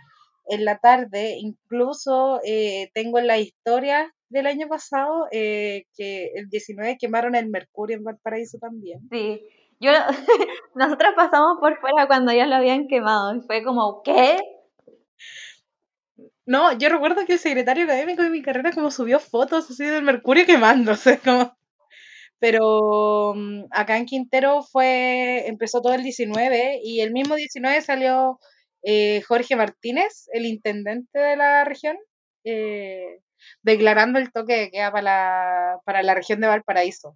[0.47, 1.37] en la tarde.
[1.37, 7.99] Incluso eh, tengo en la historia del año pasado que el 19 quemaron el Mercurio
[7.99, 9.01] en Valparaíso también.
[9.11, 9.43] Sí,
[9.79, 9.91] yo
[10.75, 14.39] nosotros pasamos por fuera cuando ya lo habían quemado y fue como, ¿qué?
[16.47, 20.03] No, yo recuerdo que el secretario académico de mi carrera como subió fotos así del
[20.03, 21.57] mercurio quemándose, como...
[22.39, 28.41] Pero um, acá en Quintero fue, empezó todo el 19 y el mismo 19 salió
[28.83, 31.99] eh, Jorge Martínez, el intendente de la región,
[32.45, 33.21] eh,
[33.63, 37.15] declarando el toque de queda para la, para la región de Valparaíso.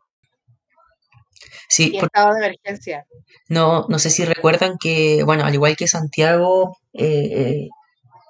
[1.69, 3.07] Sí, y estado de emergencia.
[3.49, 7.69] No, no sé si recuerdan que, bueno, al igual que Santiago, eh,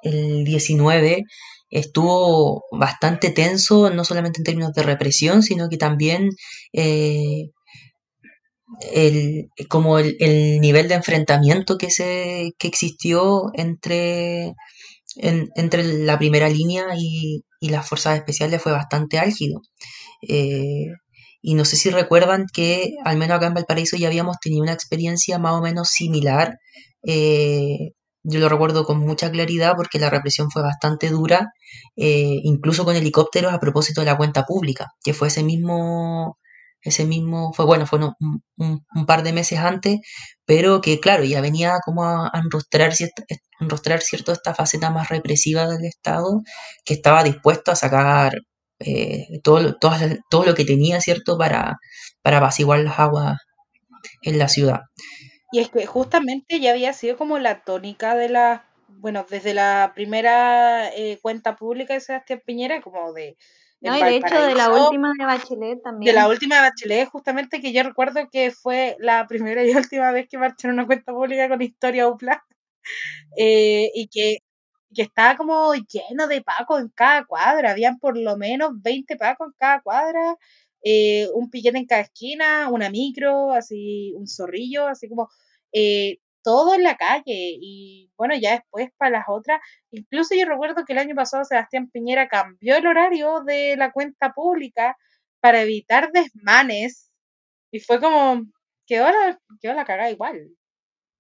[0.05, 1.25] el 19
[1.71, 6.31] estuvo bastante tenso, no solamente en términos de represión, sino que también
[6.73, 7.51] eh,
[8.93, 14.55] el, como el, el, nivel de enfrentamiento que, se, que existió entre,
[15.17, 19.61] en, entre la primera línea y, y, las fuerzas especiales fue bastante álgido.
[20.29, 20.87] Eh,
[21.43, 24.73] y no sé si recuerdan que al menos acá en Valparaíso ya habíamos tenido una
[24.73, 26.57] experiencia más o menos similar
[27.07, 27.93] eh,
[28.25, 31.53] yo lo recuerdo con mucha claridad porque la represión fue bastante dura,
[31.97, 36.39] eh, incluso con helicópteros a propósito de la cuenta pública, que fue ese mismo,
[36.83, 38.01] ese mismo, fue bueno, fue
[38.57, 40.01] un, par de meses antes,
[40.47, 43.23] pero que claro, ya venía como a, enrostrar, cierto,
[43.61, 46.43] enrostrar cierto esta faceta más represiva del Estado,
[46.85, 48.35] que estaba dispuesto a sacar
[48.81, 49.95] eh, todo, todo,
[50.31, 51.77] todo lo que tenía, ¿cierto?, para,
[52.23, 53.39] para apaciguar las aguas
[54.23, 54.81] en la ciudad.
[55.55, 59.93] Y es que justamente ya había sido como la tónica de la, bueno, desde la
[59.95, 63.37] primera eh, cuenta pública de Sebastián Piñera, como de...
[63.81, 66.13] No, y de hecho de la última de Bachelet también.
[66.13, 70.11] De la última de Bachelet, justamente que yo recuerdo que fue la primera y última
[70.11, 72.45] vez que marcharon una cuenta pública con historia UPLA.
[73.39, 74.39] Eh, y que,
[74.95, 79.49] que estaba como lleno de pacos en cada cuadra, habían por lo menos 20 pacos
[79.49, 80.37] en cada cuadra,
[80.83, 85.31] eh, un piquete en cada esquina, una micro, así, un zorrillo, así como
[85.75, 87.23] eh, todo en la calle.
[87.61, 89.61] Y bueno, ya después para las otras,
[89.91, 94.33] incluso yo recuerdo que el año pasado Sebastián Piñera cambió el horario de la cuenta
[94.35, 94.97] pública
[95.41, 97.11] para evitar desmanes.
[97.73, 98.43] Y fue como,
[98.87, 100.49] quedó la, quedó la cagada igual.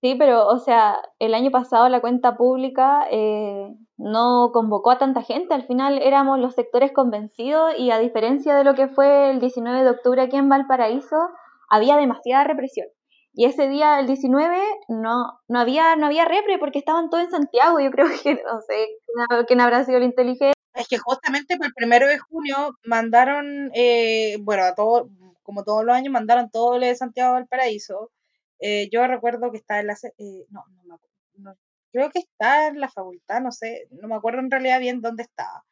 [0.02, 5.22] Sí, pero, o sea, el año pasado la cuenta pública eh, no convocó a tanta
[5.22, 9.40] gente, al final éramos los sectores convencidos y a diferencia de lo que fue el
[9.40, 11.16] 19 de octubre aquí en Valparaíso,
[11.70, 12.86] había demasiada represión.
[13.34, 14.56] Y ese día, el 19,
[14.88, 17.80] no, no, había, no había repre porque estaban todos en Santiago.
[17.80, 18.88] Yo creo que, no sé,
[19.46, 20.54] quién habrá sido el inteligente.
[20.74, 25.08] Es que justamente por el primero de junio mandaron, eh, bueno, a todo,
[25.42, 28.10] como todos los años, mandaron todo de Santiago al Valparaíso.
[28.60, 29.94] Eh, yo recuerdo que está en la.
[29.94, 31.14] Eh, no, no me acuerdo.
[31.36, 31.54] No,
[31.92, 35.22] creo que está en la facultad, no sé, no me acuerdo en realidad bien dónde
[35.22, 35.64] estaba.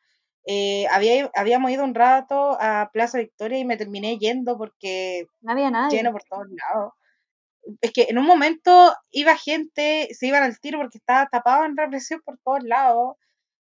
[0.45, 5.53] Eh, había, habíamos ido un rato a Plaza Victoria y me terminé yendo porque no
[5.53, 5.99] había nadie.
[5.99, 6.93] lleno por todos lados.
[7.81, 11.77] Es que en un momento iba gente, se iban al tiro porque estaba tapado en
[11.77, 13.17] represión por todos lados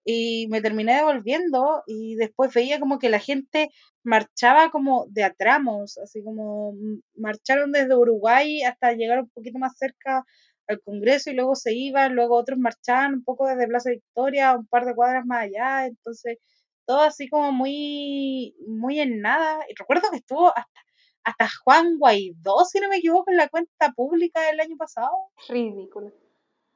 [0.04, 3.70] y me terminé devolviendo y después veía como que la gente
[4.04, 6.74] marchaba como de a tramos, así como
[7.16, 10.24] marcharon desde Uruguay hasta llegar un poquito más cerca
[10.68, 14.66] al Congreso y luego se iban, luego otros marchaban un poco desde Plaza Victoria, un
[14.66, 16.38] par de cuadras más allá, entonces
[16.86, 19.58] todo así como muy, muy en nada.
[19.68, 20.80] Y recuerdo que estuvo hasta,
[21.26, 25.10] hasta Juan Guaidó, si no me equivoco, en la cuenta pública del año pasado.
[25.48, 26.12] Ridículo.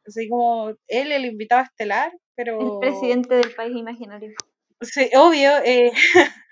[0.05, 2.61] Así como él, el invitado estelar, pero...
[2.61, 4.35] El presidente del país imaginario.
[4.81, 5.53] Sí, obvio.
[5.65, 5.93] Eh,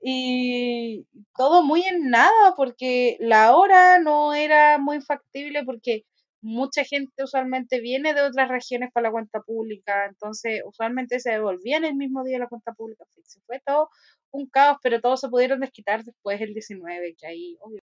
[0.00, 1.04] y
[1.36, 6.04] todo muy en nada, porque la hora no era muy factible, porque
[6.42, 11.84] mucha gente usualmente viene de otras regiones para la cuenta pública, entonces usualmente se devolvían
[11.84, 13.04] el mismo día la cuenta pública.
[13.24, 13.88] Se fue todo
[14.32, 17.80] un caos, pero todos se pudieron desquitar después el 19, que ahí, obvio.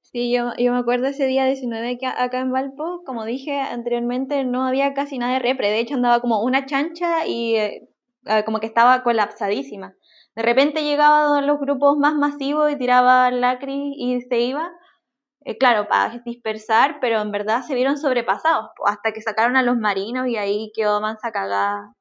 [0.00, 4.42] Sí, yo, yo me acuerdo ese día 19 que acá en Valpo, como dije anteriormente,
[4.44, 7.88] no había casi nada de repre, de hecho andaba como una chancha y eh,
[8.24, 9.94] ah, como que estaba colapsadísima.
[10.34, 14.70] De repente llegaban los grupos más masivos y tiraba lacri y se iba,
[15.44, 19.76] eh, claro, para dispersar, pero en verdad se vieron sobrepasados, hasta que sacaron a los
[19.76, 21.94] marinos y ahí quedó mansa cagada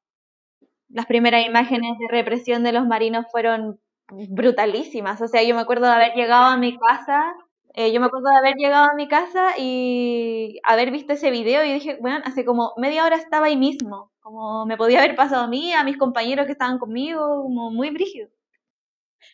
[0.89, 5.21] las primeras imágenes de represión de los marinos fueron brutalísimas.
[5.21, 7.33] O sea, yo me acuerdo de haber llegado a mi casa,
[7.73, 11.63] eh, yo me acuerdo de haber llegado a mi casa y haber visto ese video
[11.63, 15.43] y dije, bueno, hace como media hora estaba ahí mismo, como me podía haber pasado
[15.43, 18.29] a mí, a mis compañeros que estaban conmigo, como muy brígido.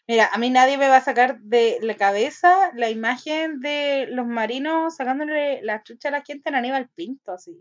[0.07, 4.25] Mira, a mí nadie me va a sacar de la cabeza la imagen de los
[4.25, 7.57] marinos sacándole la chucha a la gente en Aníbal Pinto, así.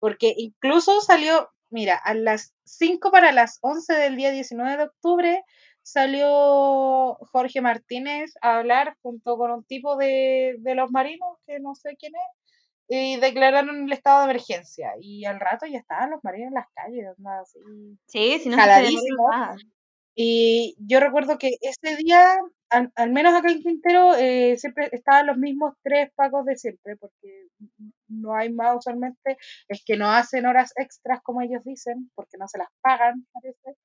[0.00, 5.44] Porque incluso salió, Mira, a las 5 para las 11 del día 19 de octubre
[5.82, 11.96] salió Jorge Martínez a hablar junto con un tipo de, los marinos, que no sé
[11.98, 14.92] quién es, y declararon el estado de emergencia.
[15.00, 17.58] Y al rato ya estaban los marinos en las calles, así.
[18.06, 18.56] Sí, si no
[20.14, 22.36] y yo recuerdo que ese día,
[22.68, 27.46] al, menos acá en Quintero, eh, siempre estaban los mismos tres pagos de siempre, porque
[28.10, 29.36] no hay más usualmente,
[29.68, 33.78] es que no hacen horas extras como ellos dicen, porque no se las pagan, parece.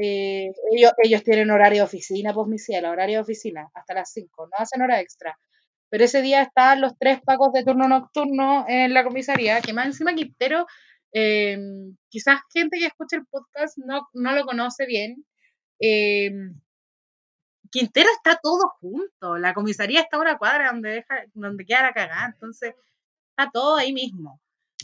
[0.00, 4.12] Eh, ellos, ellos tienen horario de oficina, pues mi cielo, horario de oficina, hasta las
[4.12, 5.38] 5, no hacen hora extra.
[5.90, 9.86] Pero ese día estaban los tres pagos de turno nocturno en la comisaría, que más
[9.86, 10.66] encima Quintero,
[11.12, 11.58] eh,
[12.08, 15.24] quizás gente que escucha el podcast no, no lo conoce bien,
[15.80, 16.30] eh,
[17.70, 21.92] Quintero está todo junto, la comisaría está a una cuadra donde, deja, donde queda la
[21.92, 22.74] cagada, entonces
[23.38, 24.40] está todo ahí mismo.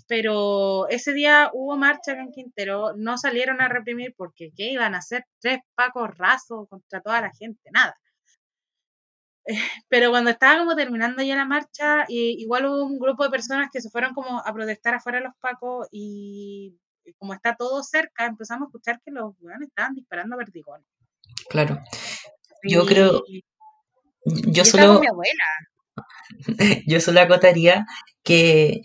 [0.06, 4.98] Pero ese día hubo marcha en Quintero, no salieron a reprimir porque ¿qué iban a
[4.98, 5.24] hacer?
[5.40, 7.96] Tres pacos rasos contra toda la gente, nada.
[9.88, 13.80] Pero cuando estaba como terminando ya la marcha, igual hubo un grupo de personas que
[13.80, 16.76] se fueron como a protestar afuera de los pacos y
[17.18, 20.86] como está todo cerca, empezamos a escuchar que los weones estaban disparando vertigones.
[21.48, 21.78] Claro.
[22.62, 23.22] Yo creo.
[24.24, 25.00] Yo solo.
[25.00, 25.44] Mi abuela.
[26.86, 27.86] yo solo acotaría
[28.22, 28.82] que,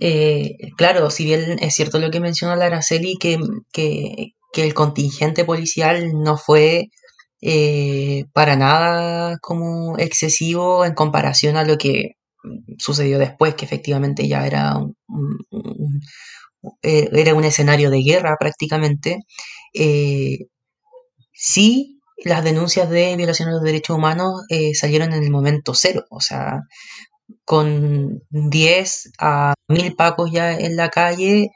[0.00, 2.70] eh, claro, si bien es cierto lo que menciona la
[3.20, 3.38] que,
[3.72, 6.88] que, que el contingente policial no fue
[7.40, 12.12] eh, para nada como excesivo en comparación a lo que
[12.78, 14.96] sucedió después, que efectivamente ya era un,
[16.82, 19.18] eh, era un escenario de guerra prácticamente,
[19.74, 20.38] eh,
[21.32, 21.91] sí
[22.24, 26.20] las denuncias de violación de los derechos humanos eh, salieron en el momento cero, o
[26.20, 26.60] sea,
[27.44, 31.50] con 10 a 1000 pacos ya en la calle,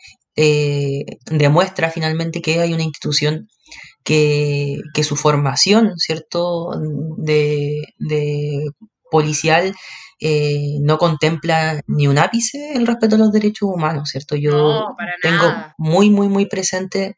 [1.31, 3.49] demuestra finalmente que hay una institución
[4.05, 6.71] que, que su formación, ¿cierto?,
[7.19, 8.69] de, de
[9.11, 9.75] policial
[10.19, 14.35] eh, no contempla ni un ápice el respeto a los derechos humanos, ¿cierto?
[14.35, 17.17] Yo tengo muy, muy, muy presente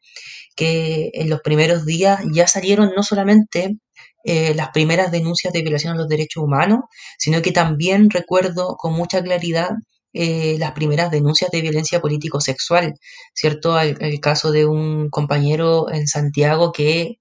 [0.55, 3.77] que en los primeros días ya salieron no solamente
[4.25, 6.81] eh, las primeras denuncias de violación a los derechos humanos,
[7.17, 9.69] sino que también recuerdo con mucha claridad
[10.11, 12.95] eh, las primeras denuncias de violencia político-sexual,
[13.33, 13.79] ¿cierto?
[13.79, 17.17] El, caso de un compañero en Santiago que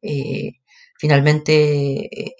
[0.98, 2.34] finalmente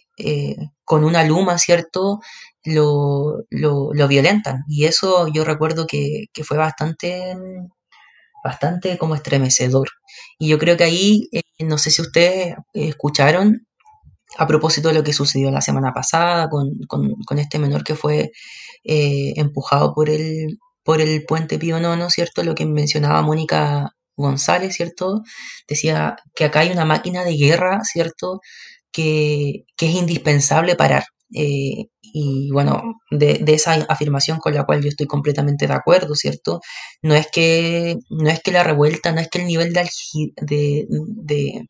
[0.89, 2.21] con una luma, ¿cierto?
[2.65, 4.65] Lo, lo, violentan.
[4.69, 7.35] Y eso yo recuerdo que, fue bastante,
[8.45, 9.89] bastante como estremecedor.
[10.39, 13.67] Y yo creo que ahí, eh, no sé si ustedes escucharon,
[14.37, 18.31] a propósito de lo que sucedió la semana pasada con, con, este menor que fue
[18.85, 22.43] eh, empujado por el, por el puente Pío Nono, ¿cierto?
[22.43, 25.23] Lo que mencionaba Mónica González, ¿cierto?
[25.69, 28.41] Decía que acá hay una máquina de guerra, ¿cierto?
[28.93, 31.05] Que, que es indispensable parar.
[31.35, 36.61] Eh, y bueno, de, esa afirmación con la cual yo estoy completamente de acuerdo, ¿cierto?
[37.03, 39.89] No es que, no es que la revuelta, no es que el nivel de,
[40.41, 41.67] de, de,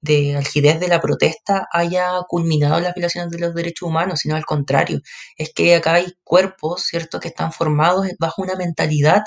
[0.00, 4.44] de algidez de la protesta haya culminado las violaciones de los derechos humanos, sino al
[4.44, 5.00] contrario,
[5.36, 9.24] es que acá hay cuerpos, ¿cierto?, que están formados bajo una mentalidad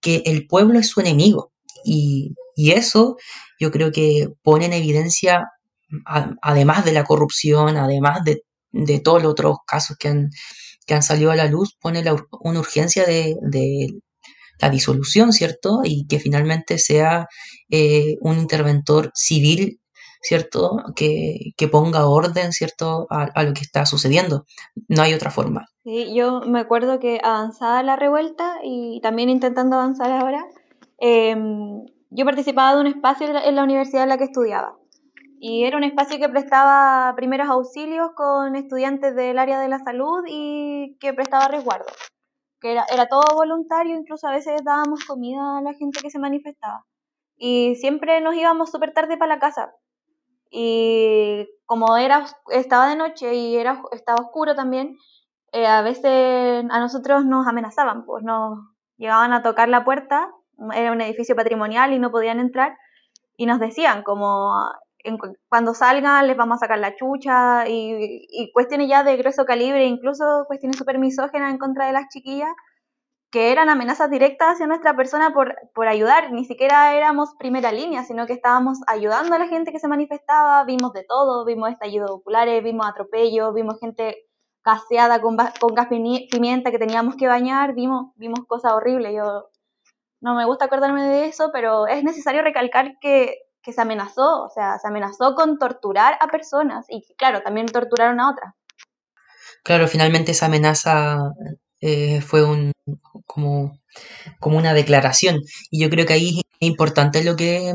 [0.00, 1.52] que el pueblo es su enemigo.
[1.84, 3.16] Y, y eso
[3.58, 5.48] yo creo que pone en evidencia,
[6.42, 8.42] además de la corrupción, además de
[8.74, 10.30] de todos los otros casos que han,
[10.86, 14.00] que han salido a la luz, pone la, una urgencia de, de,
[14.60, 15.80] la disolución, ¿cierto?
[15.84, 17.26] Y que finalmente sea
[17.70, 19.80] eh, un interventor civil,
[20.20, 20.76] ¿cierto?
[20.96, 23.06] Que, que ponga orden, ¿cierto?
[23.10, 24.44] A, a, lo que está sucediendo.
[24.88, 25.66] No hay otra forma.
[25.84, 30.44] Sí, yo me acuerdo que avanzaba la revuelta y también intentando avanzar ahora,
[31.00, 31.36] eh,
[32.10, 34.76] yo participaba de un espacio en la universidad en la que estudiaba.
[35.46, 40.24] Y era un espacio que prestaba primeros auxilios con estudiantes del área de la salud
[40.26, 41.84] y que prestaba resguardo.
[42.62, 46.86] Que era, todo voluntario, incluso a veces dábamos comida a la gente que se manifestaba.
[47.36, 49.74] Y siempre nos íbamos súper tarde para la casa.
[50.50, 54.96] Y como era, estaba de noche y era, estaba oscuro también,
[55.52, 58.60] eh, a veces a nosotros nos amenazaban, pues nos
[58.96, 60.30] llegaban a tocar la puerta
[60.74, 62.78] era un edificio patrimonial y no podían entrar,
[63.36, 64.54] y nos decían como
[65.48, 69.86] cuando salgan les vamos a sacar la chucha y, y, cuestiones ya de grueso calibre,
[69.86, 72.50] incluso cuestiones súper misógenas en contra de las chiquillas,
[73.34, 78.04] que eran amenazas directas hacia nuestra persona por, por ayudar, ni siquiera éramos primera línea,
[78.04, 82.10] sino que estábamos ayudando a la gente que se manifestaba, vimos de todo, vimos estallidos
[82.10, 84.28] populares, vimos atropellos, vimos gente
[84.64, 89.50] gaseada con, con gas pimienta que teníamos que bañar, vimos, vimos cosas horribles, yo
[90.20, 94.50] no me gusta acordarme de eso, pero es necesario recalcar que, que se amenazó, o
[94.50, 98.54] sea, se amenazó con torturar a personas y claro, también torturaron a otras.
[99.62, 101.32] Claro, finalmente esa amenaza
[101.80, 102.72] eh, fue un
[103.26, 103.80] como,
[104.38, 105.40] como una declaración
[105.70, 107.74] y yo creo que ahí es importante lo que,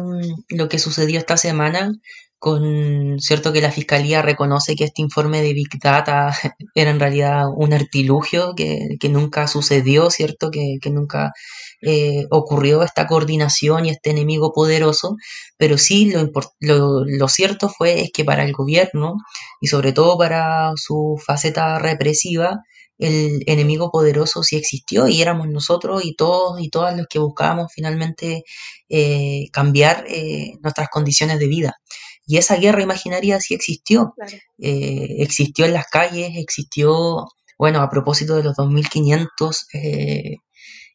[0.49, 1.91] lo que sucedió esta semana
[2.39, 6.33] con cierto que la fiscalía reconoce que este informe de Big Data
[6.73, 11.33] era en realidad un artilugio que, que nunca sucedió, cierto que, que nunca
[11.81, 15.15] eh, ocurrió esta coordinación y este enemigo poderoso,
[15.57, 16.11] pero sí
[16.59, 19.15] lo, lo, cierto fue es que para el gobierno
[19.61, 22.61] y sobre todo para su faceta represiva,
[22.97, 27.71] el enemigo poderoso sí existió y éramos nosotros y todos y todas los que buscábamos
[27.73, 28.43] finalmente
[28.89, 31.79] eh, cambiar eh, nuestras condiciones de vida.
[32.29, 34.13] Y esa guerra imaginaria sí existió.
[34.15, 34.37] Claro.
[34.59, 37.25] Eh, existió en las calles, existió,
[37.57, 40.35] bueno, a propósito de los 2.500 eh,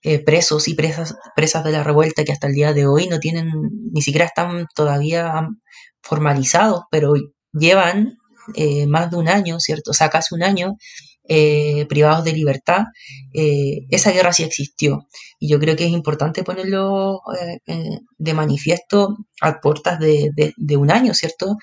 [0.04, 3.18] eh, presos y presas, presas de la revuelta que hasta el día de hoy no
[3.18, 3.50] tienen,
[3.92, 5.48] ni siquiera están todavía
[6.02, 7.14] formalizados, pero
[7.52, 8.16] llevan
[8.54, 9.90] eh, más de un año, ¿cierto?
[9.90, 10.76] O sea, casi un año
[11.26, 12.84] eh, privados de libertad,
[13.32, 15.08] eh, esa guerra sí existió.
[15.38, 17.20] Y yo creo que es importante ponerlo
[17.66, 21.56] eh, de manifiesto a puertas de, de, un año, ¿cierto?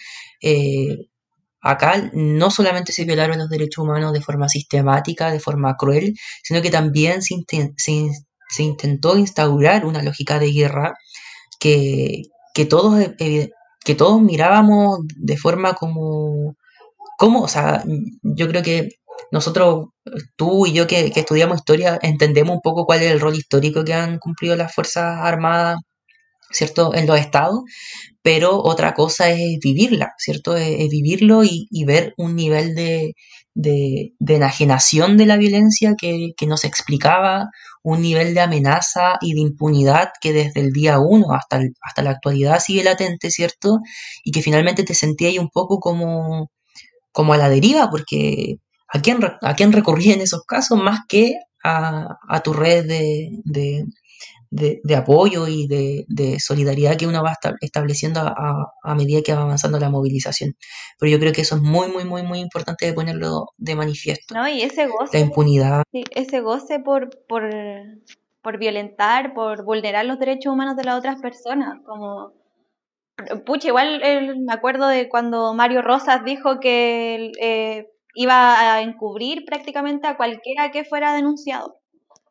[1.64, 6.62] acá no solamente se violaron los derechos humanos de forma sistemática, de forma cruel, sino
[6.62, 7.36] que también se,
[7.78, 8.09] se,
[8.49, 10.93] se intentó instaurar una lógica de guerra
[11.59, 12.24] que,
[12.55, 16.55] que todos, que todos mirábamos de forma como,
[17.22, 17.84] como, o sea,
[18.24, 18.89] yo creo que
[19.32, 19.89] nosotros,
[20.36, 23.93] tú y yo que, estudiamos historia, entendemos un poco cuál es el rol histórico que
[23.93, 25.78] han cumplido las Fuerzas Armadas,
[26.49, 27.59] ¿cierto?, en los estados,
[28.24, 33.13] pero otra cosa es vivirla, ¿cierto?, es, vivirlo y, ver un nivel de,
[33.53, 37.49] de, de enajenación de la violencia que, que, no se explicaba,
[37.84, 42.01] un nivel de amenaza y de impunidad que desde el día uno hasta, el, hasta
[42.01, 43.80] la actualidad sigue latente, ¿cierto?
[44.24, 46.49] Y que finalmente te sentía ahí un poco como,
[47.12, 48.57] como a la deriva, porque
[48.88, 53.30] ¿a quién, a quién recurría en esos casos más que a, a tu red de,
[53.43, 53.86] de,
[54.49, 59.34] de, de apoyo y de, de, solidaridad que uno va estableciendo a, a, medida que
[59.34, 60.55] va avanzando la movilización.
[60.99, 64.36] Pero yo creo que eso es muy, muy, muy, muy importante de ponerlo de manifiesto.
[64.36, 65.18] No, y ese goce.
[65.18, 65.84] La impunidad.
[65.91, 67.49] Sí, ese goce por, por,
[68.41, 72.34] por violentar, por vulnerar los derechos humanos de las otras personas, como
[73.45, 79.45] pucha, igual eh, me acuerdo de cuando Mario Rosas dijo que eh, iba a encubrir
[79.45, 81.78] prácticamente a cualquiera que fuera denunciado,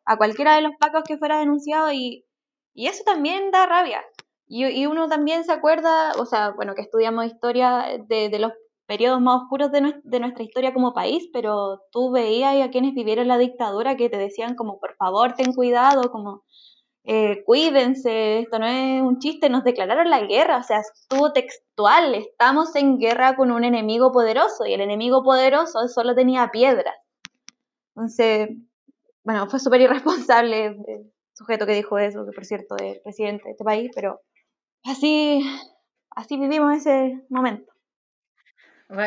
[0.04, 2.26] a cualquiera de los pacos que fuera denunciado y,
[2.74, 4.02] y eso también da rabia.
[4.46, 8.52] Y, y, uno también se acuerda, o sea, bueno, que estudiamos historia de, de los
[8.86, 13.28] periodos más oscuros de, de nuestra historia como país, pero tú veías a quienes vivieron
[13.28, 16.42] la dictadura que te decían como, por favor, ten cuidado, como,
[17.12, 22.14] eh, cuídense, esto no es un chiste, nos declararon la guerra, o sea, estuvo textual,
[22.14, 26.94] estamos en guerra con un enemigo poderoso y el enemigo poderoso solo tenía piedras.
[27.96, 28.50] Entonces,
[29.24, 33.50] bueno, fue súper irresponsable el sujeto que dijo eso, que por cierto es presidente de
[33.50, 34.20] este país, pero
[34.84, 35.44] así,
[36.10, 37.69] así vivimos ese momento.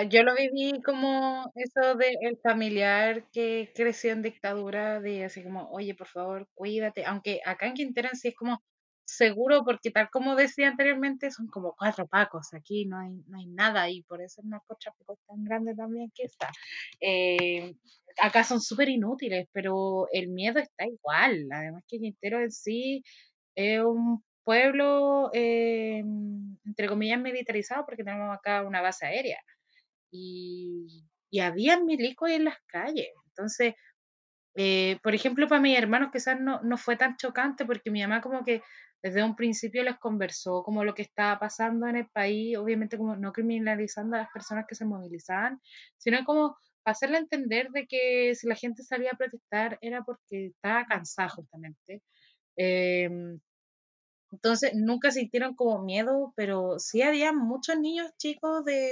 [0.10, 5.94] Yo lo viví como eso de familiar que creció en dictadura, de así como, oye,
[5.94, 7.06] por favor, cuídate.
[7.06, 8.64] Aunque acá en Quintero sí es como,
[9.06, 13.48] seguro porque tal como decía anteriormente, son como cuatro pacos, aquí no hay, no hay
[13.48, 16.50] nada y por eso el narcotráfico es tan grande también que está.
[17.02, 17.76] Eh,
[18.22, 23.04] acá son súper inútiles, pero el miedo está igual, además que Quintero en sí
[23.56, 26.00] es un pueblo, eh,
[26.66, 29.40] entre comillas, militarizado porque tenemos acá una base aérea
[30.14, 33.76] y, y había milicos en las calles, entonces
[34.56, 38.22] eh, por ejemplo, para mis hermanos quizás no, no fue tan chocante porque mi mamá
[38.22, 38.62] como que
[39.02, 43.16] desde un principio les conversó como lo que estaba pasando en el país, obviamente como
[43.16, 45.60] no criminalizando a las personas que se movilizaban,
[45.98, 46.56] sino como
[46.86, 52.04] hacerle entender de que si la gente salía a protestar era porque estaba cansada justamente.
[52.56, 53.40] Em,
[54.32, 58.92] entonces nunca sintieron como miedo, pero sí había muchos niños chicos de,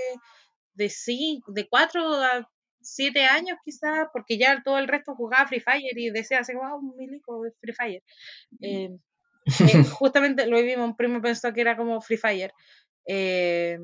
[0.73, 2.49] de, cinco, de 4 a
[2.81, 6.77] siete años quizás, porque ya todo el resto jugaba Free Fire y decía así, wow,
[6.77, 8.03] un milico de Free Fire.
[8.61, 8.89] Eh,
[9.59, 12.51] eh, justamente lo vimos, un primo pensó que era como Free Fire.
[13.07, 13.77] Eh,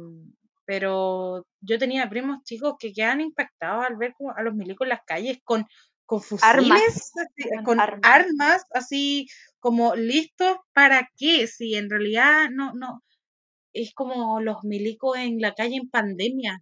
[0.65, 4.89] pero yo tenía primos chicos que quedan impactados al ver como a los milicos en
[4.89, 5.65] las calles con,
[6.05, 7.13] con fusiles,
[7.63, 8.65] con, armas.
[8.71, 9.27] así
[9.59, 13.01] como listos para qué, si en realidad no, no,
[13.71, 16.61] es como los milicos en la calle en pandemia,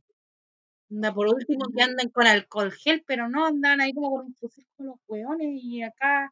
[1.13, 4.65] por último que anden con alcohol gel, pero no andan ahí como con un fusil
[4.75, 6.31] con los hueones y acá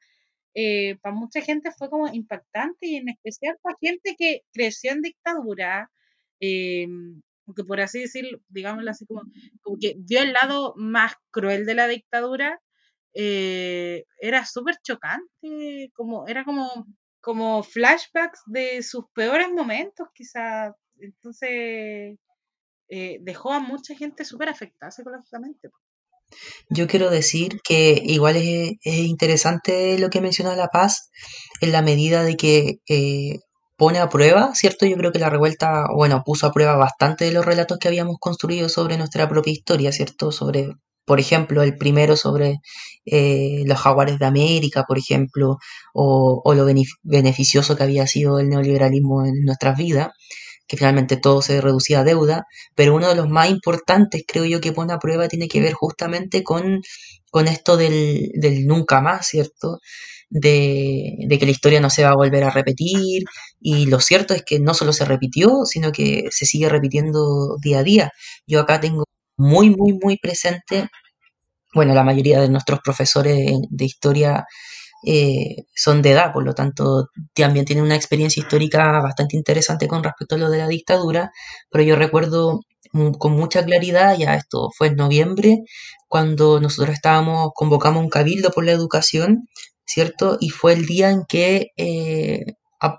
[0.55, 5.01] eh, para mucha gente fue como impactante y en especial para gente que creció en
[5.01, 5.91] dictadura,
[6.39, 6.87] eh,
[7.55, 9.23] que por así decirlo, digámoslo así como,
[9.61, 12.61] como, que vio el lado más cruel de la dictadura,
[13.13, 16.87] eh, era súper chocante, como, era como,
[17.21, 22.17] como flashbacks de sus peores momentos quizás, entonces
[22.95, 25.69] eh, dejó a mucha gente súper afectada psicológicamente.
[26.69, 31.09] Yo quiero decir que igual es, interesante lo que menciona La Paz
[31.59, 33.39] en la medida de que eh,
[33.77, 34.85] pone a prueba, ¿cierto?
[34.85, 38.17] Yo creo que la revuelta, bueno, puso a prueba bastante de los relatos que habíamos
[38.19, 40.31] construido sobre nuestra propia historia, ¿cierto?
[40.31, 40.67] Sobre,
[41.03, 42.59] por ejemplo, el primero sobre
[43.05, 45.57] eh, los jaguares de América, por ejemplo,
[45.95, 46.67] o, o lo
[47.01, 50.11] beneficioso que había sido el neoliberalismo en nuestras vidas
[50.67, 52.45] que finalmente todo se reducía a deuda,
[52.75, 55.73] pero uno de los más importantes, creo yo, que pone a prueba tiene que ver
[55.73, 56.81] justamente con,
[57.31, 59.79] con esto del, del nunca más, ¿cierto?
[60.29, 63.23] De, de, que la historia no se va a volver a repetir
[63.61, 67.79] y lo cierto es que no solo se repitió, sino que se sigue repitiendo día
[67.79, 68.11] a día.
[68.47, 69.05] Yo acá tengo
[69.37, 70.87] muy, muy, muy presente,
[71.73, 74.45] bueno, la mayoría de nuestros profesores de historia
[75.05, 80.03] eh, son de edad, por lo tanto también tienen una experiencia histórica bastante interesante con
[80.03, 81.31] respecto a lo de la dictadura,
[81.69, 82.61] pero yo recuerdo
[83.17, 85.57] con mucha claridad, ya esto fue en noviembre,
[86.07, 89.49] cuando nosotros estábamos, convocamos un cabildo por la educación,
[89.85, 90.37] ¿cierto?
[90.39, 92.45] Y fue el día en que, eh,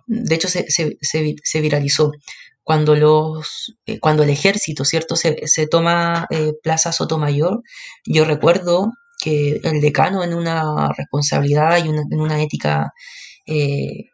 [0.07, 2.11] de hecho, se, se, se, viralizó.
[2.65, 5.37] Cuando, los, eh, cuando el ejército, ¿cierto?, se,
[5.71, 6.27] toma
[6.63, 7.63] Plaza Sotomayor,
[8.07, 8.91] yo recuerdo
[9.25, 12.93] que el decano en una responsabilidad y en una ética
[13.47, 14.11] eh,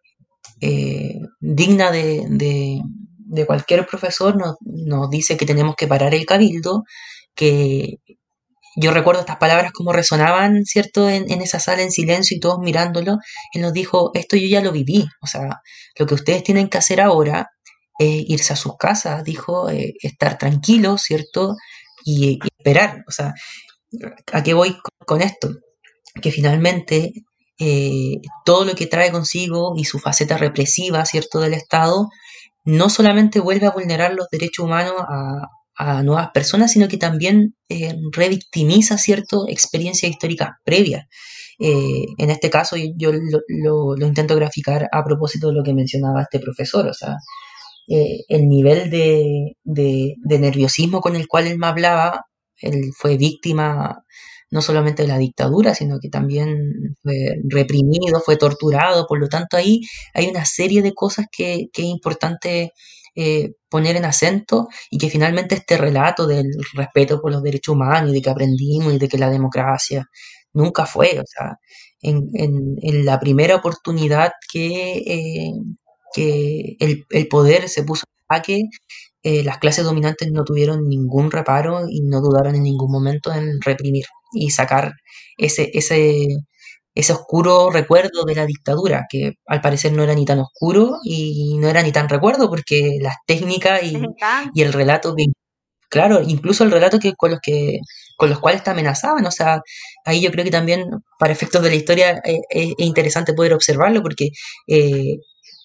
[0.60, 2.80] eh, digna de,
[3.44, 6.84] cualquier profesor nos, dice que tenemos que parar el cabildo,
[7.34, 7.96] que
[8.76, 13.18] yo recuerdo estas palabras como resonaban, ¿cierto?, en, esa sala en silencio y todos mirándolo,
[13.52, 15.60] él nos dijo, esto yo ya lo viví, o sea,
[15.98, 17.48] lo que ustedes tienen que hacer ahora
[17.98, 21.56] es irse a sus casas, dijo, eh, estar tranquilos, ¿cierto?,
[22.04, 23.34] y, y, esperar, o sea,
[24.32, 24.76] ¿A qué voy
[25.06, 25.50] con esto?
[26.22, 27.12] Que finalmente
[27.62, 32.08] eh, todo lo que trae consigo y su faceta represiva, ¿cierto?, del Estado,
[32.64, 35.46] no solamente vuelve a vulnerar los derechos humanos a,
[36.02, 41.06] nuevas personas, sino que también eh, revictimiza, ¿cierto?, experiencias históricas previas.
[41.58, 43.12] Eh, en este caso yo,
[43.48, 47.16] lo, intento graficar a propósito de lo que mencionaba este profesor, o sea,
[47.88, 49.54] el nivel de,
[50.24, 52.24] nerviosismo con el cual él me hablaba
[52.60, 54.04] él fue víctima
[54.50, 59.56] no solamente de la dictadura, sino que también fue reprimido, fue torturado, por lo tanto
[59.56, 59.80] ahí
[60.12, 62.72] hay una serie de cosas que, es importante
[63.14, 68.10] eh, poner en acento y que finalmente este relato del respeto por los derechos humanos
[68.10, 70.06] y de que aprendimos y de que la democracia
[70.52, 71.56] nunca fue, o sea,
[72.02, 75.52] en, en, la primera oportunidad que, eh,
[76.12, 78.62] que el, el, poder se puso a jaque,
[79.22, 83.60] eh, las clases dominantes no tuvieron ningún reparo y no dudaron en ningún momento en
[83.60, 84.94] reprimir y sacar
[85.36, 86.26] ese, ese,
[86.94, 91.56] ese oscuro recuerdo de la dictadura, que al parecer no era ni tan oscuro y
[91.58, 94.00] no era ni tan recuerdo, porque las técnicas y,
[94.54, 95.26] y el relato que,
[95.88, 97.80] claro, incluso el relato que con los que
[98.20, 99.62] con los cuales te amenazaban, o sea,
[100.04, 100.84] ahí yo creo que también
[101.18, 104.30] para efectos de la historia eh, es, interesante poder observarlo, porque
[104.68, 105.16] eh,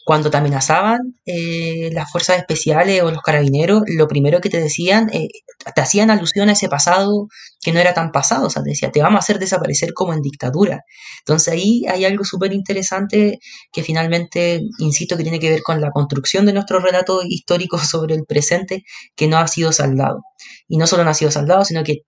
[0.06, 5.10] cuando te amenazaban eh, las fuerzas especiales o los carabineros, lo primero que te decían,
[5.12, 5.30] eh,
[5.74, 7.28] te hacían alusión a ese pasado
[7.60, 10.14] que no era tan pasado, o sea, te decía, te vamos a hacer desaparecer como
[10.14, 10.84] en dictadura.
[11.22, 13.40] Entonces ahí hay algo súper interesante
[13.74, 18.14] que finalmente, insisto, que tiene que ver con la construcción de nuestro relato histórico sobre
[18.14, 18.84] el presente
[19.16, 20.22] que no ha sido saldado.
[20.68, 22.02] Y no solo no ha sido saldado, sino que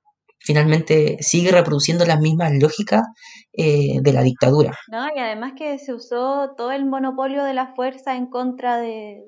[0.47, 3.03] finalmente sigue reproduciendo las mismas lógicas
[3.51, 4.71] eh, de la dictadura.
[4.89, 9.21] No, y además que se usó todo el monopolio de la fuerza en contra de,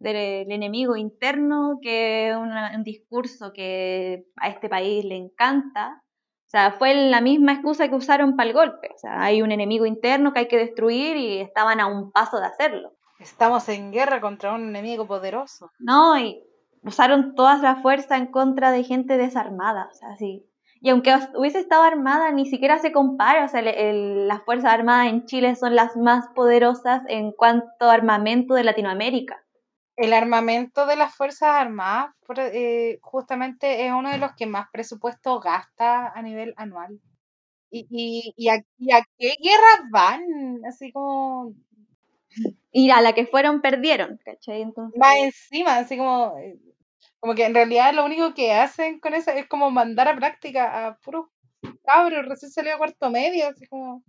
[0.00, 6.02] del enemigo interno, que es un discurso que a este país le encanta.
[6.46, 8.90] O sea, fue la misma excusa que usaron para el golpe.
[8.94, 12.38] O sea, hay un enemigo interno que hay que destruir y estaban a un paso
[12.40, 12.92] de hacerlo.
[13.20, 15.70] Estamos en guerra contra un enemigo poderoso.
[15.78, 16.42] No, y
[16.84, 20.46] usaron toda la fuerza en contra de gente desarmada, o sea, sí.
[20.80, 25.24] Y aunque hubiese estado armada, ni siquiera se compara, o sea, las Fuerzas Armadas en
[25.24, 29.42] Chile son las más poderosas en cuanto a armamento de Latinoamérica.
[29.96, 35.40] El armamento de las Fuerzas Armadas eh, justamente es uno de los que más presupuesto
[35.40, 37.00] gasta a nivel anual.
[37.70, 40.20] ¿Y, y, y, a, qué guerras van?
[40.68, 41.54] Así como...
[42.72, 44.60] Y a la que fueron perdieron, ¿cachai?
[44.60, 44.98] Entonces...
[44.98, 46.58] Más encima, así como eh,
[47.24, 50.88] como que en realidad lo único que hacen con eso es como mandar a práctica
[50.88, 51.28] a puros
[51.82, 54.02] cabros recién salido a cuarto medio, así como...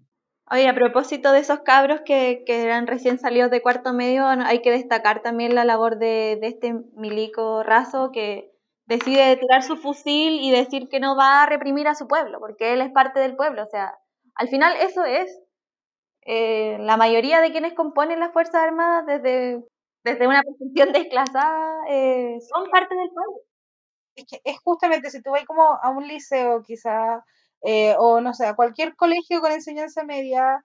[0.51, 4.61] Oye, a propósito de esos cabros que, que eran recién salidos de cuarto medio, hay
[4.61, 8.51] que destacar también la labor de, de este milico raso que
[8.86, 12.74] decide tirar su fusil y decir que no va a reprimir a su pueblo, porque
[12.74, 13.63] él es parte del pueblo.
[13.63, 13.97] O sea,
[14.34, 15.39] al final eso es.
[16.26, 19.63] Eh, la mayoría de quienes componen las Fuerzas Armadas, desde
[20.06, 23.41] desde una posición desclasada, eh, son parte del pueblo.
[24.16, 27.26] Es, que es justamente, si tú vas como a un liceo quizá,
[27.64, 30.64] eh, o no sé, a cualquier colegio con enseñanza media,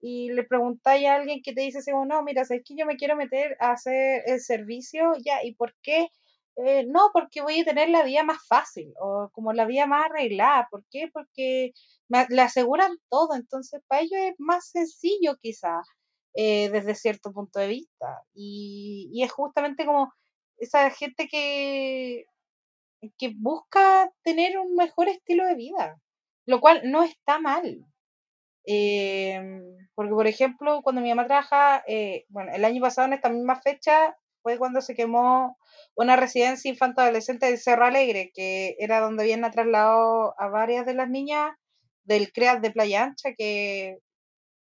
[0.00, 3.16] y le preguntáis a alguien que te dice, no, mira, es que yo me quiero
[3.16, 6.08] meter a hacer el servicio, ya, ¿y por qué?
[6.56, 10.06] Eh, no, porque voy a tener la vida más fácil, o como la vida más
[10.06, 10.68] arreglada.
[10.70, 11.08] ¿Por qué?
[11.12, 11.72] Porque
[12.08, 15.80] me, le aseguran todo, entonces para ellos es más sencillo quizá.
[16.34, 18.22] Eh, desde cierto punto de vista.
[18.34, 20.12] Y, es justamente como
[20.58, 22.24] esa gente que,
[23.18, 26.00] que busca tener un mejor estilo de vida,
[26.46, 27.84] lo cual no está mal.
[28.64, 29.62] Em,
[29.94, 33.60] porque, por ejemplo, cuando mi mamá trabaja, eh, bueno, el año pasado en esta misma
[33.60, 35.58] fecha fue cuando se quemó
[35.96, 41.08] una residencia infanto-adolescente de Cerro Alegre, que era donde habían trasladado a varias de las
[41.10, 41.54] niñas
[42.04, 43.98] del CREAS de Playa Ancha, que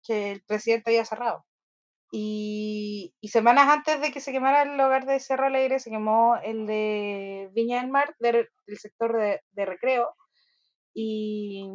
[0.04, 1.44] que el presidente había cerrado.
[2.16, 6.66] Y, semanas antes de que se quemara el hogar de Cerro Alegre, se quemó el
[6.66, 8.48] de Viña del Mar, del,
[8.78, 10.14] sector de, recreo.
[10.94, 11.68] Y,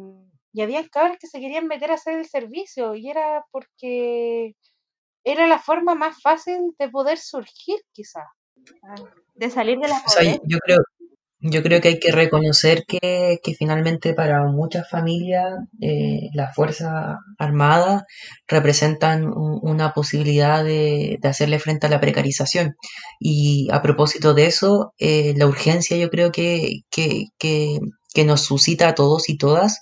[0.54, 4.56] y había cabras que se querían meter a hacer el servicio, y era porque
[5.24, 8.26] era la forma más fácil de poder surgir, quizás.
[9.34, 10.02] De salir de la
[10.44, 10.78] yo creo,
[11.40, 17.16] yo creo que hay que reconocer que, que finalmente para muchas familias eh, las Fuerzas
[17.38, 18.02] Armadas
[18.46, 22.76] representan una posibilidad de, de, hacerle frente a la precarización.
[23.18, 27.78] Y a propósito de eso, eh, la urgencia yo creo que, que, que,
[28.14, 29.80] que nos suscita a todos y todas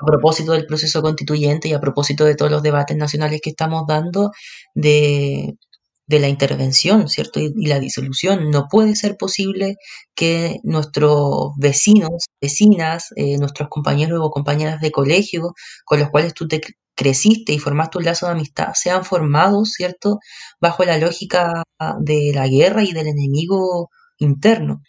[0.00, 3.84] a propósito del proceso constituyente y a propósito de todos los debates nacionales que estamos
[3.86, 4.30] dando,
[4.74, 5.54] de,
[6.10, 7.38] de la intervención, ¿cierto?
[7.40, 8.50] Y, la disolución.
[8.50, 9.76] No puede ser posible
[10.14, 15.54] que nuestros vecinos, vecinas, eh, nuestros compañeros o compañeras de colegio
[15.84, 16.60] con los cuales tú te
[16.96, 20.18] creciste y formaste un lazo de amistad sean formados, ¿cierto?
[20.60, 21.62] Bajo la lógica
[22.00, 24.82] de la guerra y del enemigo interno.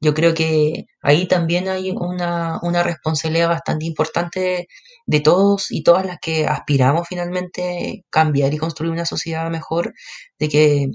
[0.00, 4.68] Yo creo que ahí también hay una, una responsabilidad bastante importante
[5.08, 9.94] de todos y todas las que aspiramos finalmente cambiar y construir una sociedad mejor,
[10.38, 10.88] de que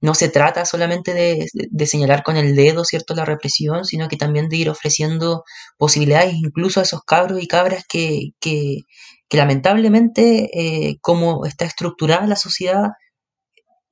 [0.00, 4.48] no se trata solamente de, señalar con el dedo, ¿cierto?, la represión, sino que también
[4.48, 5.44] de ir ofreciendo
[5.78, 8.32] posibilidades incluso a esos cabros y cabras que,
[9.30, 12.88] lamentablemente, eh, como está estructurada la sociedad,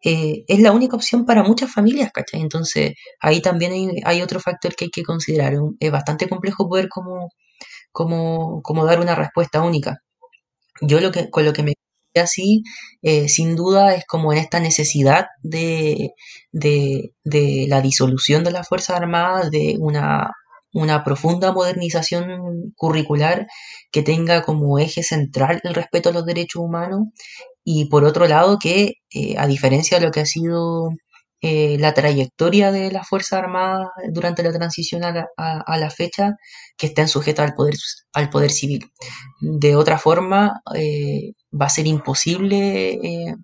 [0.04, 2.40] eh, es la única opción para muchas familias, ¿cachai?
[2.40, 5.54] Entonces, ahí también hay, otro factor que hay que considerar.
[5.80, 7.30] Es bastante complejo poder como,
[7.92, 9.98] como, como dar una respuesta única.
[10.80, 11.74] Yo lo que, con lo que me
[12.16, 12.62] así,
[13.02, 16.10] eh, sin duda, es como en esta necesidad de,
[16.52, 20.30] de, de la disolución de las Fuerzas Armadas, de una,
[20.72, 23.46] una profunda modernización curricular
[23.92, 27.02] que tenga como eje central el respeto a los derechos humanos
[27.64, 30.90] y por otro lado que, eh, a diferencia de lo que ha sido
[31.40, 36.36] eh, la trayectoria de las Fuerzas Armadas durante la transición a la, fecha,
[36.76, 37.74] que estén sujetas al poder,
[38.12, 38.90] al poder civil.
[39.40, 43.36] De otra forma, eh, va a ser imposible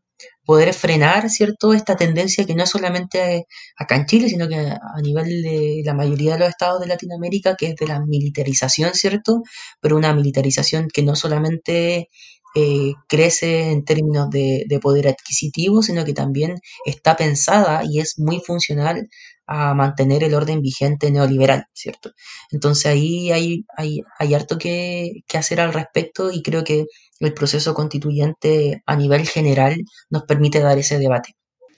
[0.44, 5.00] poder frenar, ¿cierto?, esta tendencia que no es solamente acá en Chile, sino que a
[5.02, 9.42] nivel de la mayoría de los estados de Latinoamérica, que es de la militarización, ¿cierto?
[9.80, 12.08] Pero una militarización que no solamente
[12.54, 18.18] eh, crece en términos de, de, poder adquisitivo, sino que también está pensada y es
[18.18, 19.08] muy funcional
[19.46, 22.12] a mantener el orden vigente neoliberal, ¿cierto?
[22.50, 26.86] Entonces ahí hay, hay, hay harto que, que hacer al respecto y creo que
[27.20, 29.76] el proceso constituyente a nivel general
[30.10, 31.34] nos permite dar ese debate.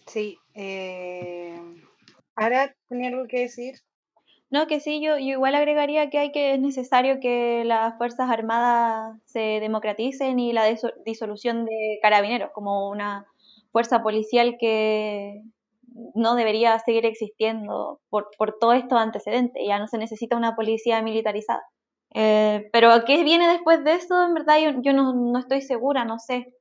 [0.06, 0.38] Sí.
[0.54, 1.58] Eh...
[2.36, 3.76] Ahora tenía algo que decir.
[4.56, 8.30] No, que sí, yo, yo igual agregaría que hay que es necesario que las Fuerzas
[8.30, 10.64] Armadas se democraticen y la
[11.04, 13.26] disolución de carabineros como una
[13.70, 15.42] fuerza policial que
[16.14, 19.62] no debería seguir existiendo por, por todos estos antecedentes.
[19.68, 21.62] Ya no se necesita una policía militarizada.
[22.14, 24.24] Eh, pero ¿qué viene después de eso?
[24.24, 26.54] En verdad yo, no, no, estoy segura, no sé.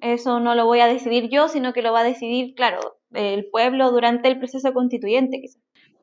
[0.00, 2.78] Eso no lo voy a decidir yo, sino que lo va a decidir, claro,
[3.12, 5.40] el pueblo durante el proceso constituyente.
[5.40, 5.60] Quizás.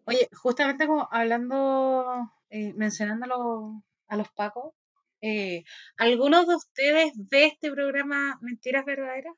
[0.07, 4.73] Oye, justamente como hablando, eh, mencionándolo a los pacos,
[5.21, 5.65] eh,
[5.97, 9.33] ¿algunos de ustedes ve este programa Mentiras Verdaderas?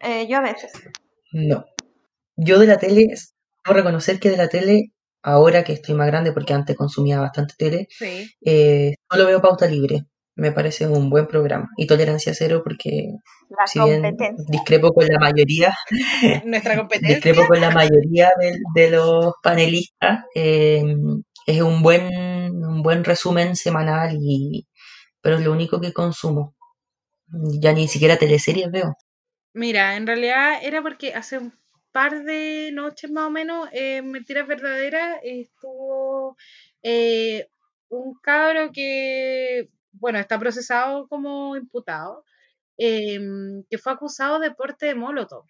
[0.00, 0.72] Eh, yo a veces.
[1.32, 1.64] No.
[2.36, 3.06] Yo de la tele,
[3.64, 4.92] debo reconocer que de la tele,
[5.22, 8.28] ahora que estoy más grande, porque antes consumía bastante tele, Sí.
[8.44, 10.06] eh, solo veo Pauta Libre.
[10.36, 11.68] Me parece un buen programa.
[11.76, 13.08] Y Tolerancia Cero, porque
[13.48, 14.44] La si bien competencia.
[14.48, 15.74] discrepo con la mayoría,
[16.44, 17.16] Nuestra competencia.
[17.16, 20.84] discrepo con la mayoría de, de los panelistas, eh,
[21.46, 22.04] es un buen,
[22.64, 24.66] un buen resumen semanal, y,
[25.22, 26.54] pero es lo único que consumo.
[27.60, 28.96] Ya ni siquiera teleseries veo.
[29.52, 31.52] Mira, en realidad era porque hace un
[31.92, 36.36] par de noches más o menos, eh, Mentiras Verdaderas, estuvo
[36.82, 37.46] eh,
[37.88, 39.68] un cabro que,
[40.04, 42.26] bueno, está procesado como imputado,
[42.78, 43.18] eh,
[43.70, 45.46] que fue acusado de porte de Molotov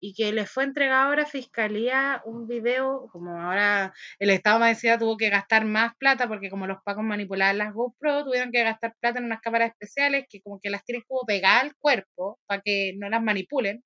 [0.00, 4.76] y que le fue entregado a la fiscalía un video, como ahora el Estado más
[4.76, 8.62] decía tuvo que gastar más plata porque como los pacos manipulaban las GoPro, tuvieron que
[8.64, 12.38] gastar plata en unas cámaras especiales que como que las tienen como pegadas al cuerpo
[12.46, 13.82] para que no las manipulen.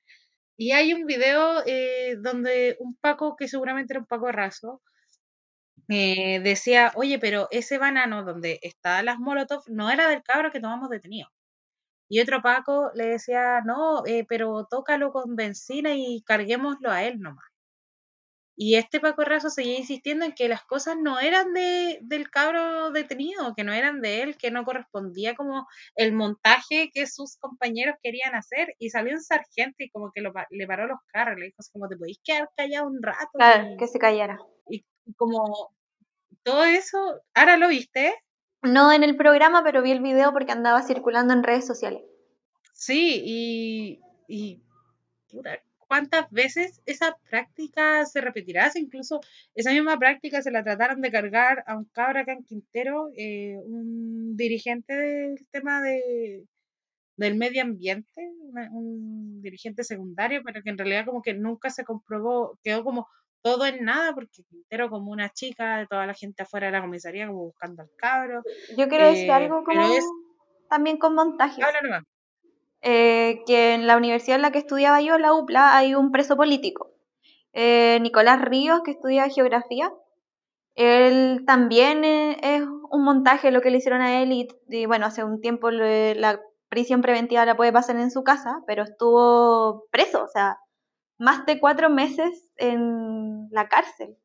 [0.57, 4.83] Y hay un video eh, donde un Paco, que seguramente era un Paco raso,
[5.89, 10.61] eh, decía, oye, pero ese banano donde estaban las Molotov no era del cabro que
[10.61, 11.29] tomamos detenido.
[12.09, 17.21] Y otro Paco le decía, no, eh, pero tócalo con benzina y carguémoslo a él
[17.21, 17.53] nomás.
[18.55, 22.91] Y este Paco Razo seguía insistiendo en que las cosas no eran de, del cabro
[22.91, 25.67] detenido, que no eran de él, que no correspondía como
[25.97, 28.75] el montaje que sus compañeros querían hacer.
[28.79, 31.89] Y salió un sargento y como que lo, le paró los carros, le dijo como
[31.89, 33.31] te podéis quedar callado un rato.
[33.33, 34.39] Claro, y, que se callara.
[34.69, 34.85] y
[35.17, 35.75] como
[36.45, 38.15] todo eso, ¿ahora lo viste?
[38.65, 42.03] No en el programa, pero vi el video porque andaba circulando en redes sociales.
[42.73, 44.63] Sí, y, y
[45.87, 48.71] ¿cuántas veces esa práctica se repetirá?
[48.71, 49.21] Si incluso
[49.55, 53.59] esa misma práctica se la trataron de cargar a un cabra acá en Quintero, eh,
[53.65, 56.47] un dirigente del tema de,
[57.17, 61.85] del medio ambiente, una- un dirigente secundario, pero que en realidad como que nunca se
[61.85, 63.09] comprobó, quedó como
[63.43, 66.81] todo en nada, porque Quintero como una chica, de toda la gente afuera de la
[66.81, 68.43] comisaría como buscando al cabro.
[68.77, 70.07] Yo quiero decir Eh, algo como es-
[70.69, 71.63] también con montajes.
[71.65, 72.03] Habla nomás.
[72.81, 76.37] Eh, que en la universidad en la que estudiaba yo, la UPLA, hay un preso
[76.37, 76.91] político.
[77.53, 79.93] Eh, Nicolás Ríos, que estudia geografía.
[80.75, 85.07] Él también eh, es un montaje lo que le hicieron a él y, y bueno,
[85.07, 89.85] hace un tiempo le- la prisión preventiva la puede pasar en su casa, pero estuvo
[89.91, 90.57] preso, o sea,
[91.23, 94.17] más de cuatro meses en la cárcel.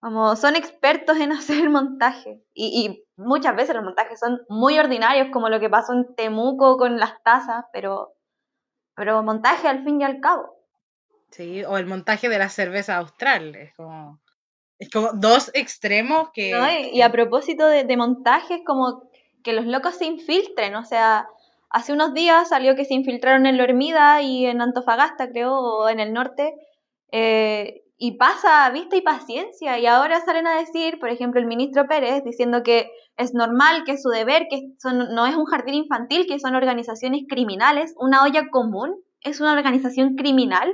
[0.00, 2.42] Como son expertos en hacer montaje.
[2.52, 6.76] Y, y muchas veces los montajes son muy ordinarios, como lo que pasó en Temuco
[6.76, 8.14] con las tazas, pero,
[8.96, 10.56] pero montaje al fin y al cabo.
[11.30, 14.20] Sí, o el montaje de la cerveza austral, es como,
[14.80, 16.68] es como dos extremos que, ¿no?
[16.68, 19.08] Y, y a propósito de, de montajes, como
[19.44, 21.28] que los locos se infiltren, o sea,
[21.70, 25.88] hace unos días salió que se infiltraron en La Hormida y en Antofagasta, creo, o
[25.88, 26.54] en el norte,
[27.12, 31.46] eh, y pasa a vista y paciencia, y ahora salen a decir, por ejemplo, el
[31.46, 35.44] ministro Pérez, diciendo que es normal, que es su deber, que son, no es un
[35.44, 40.72] jardín infantil, que son organizaciones criminales, una olla común es una organización criminal.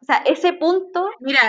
[0.00, 1.40] O sea, ese punto Mira,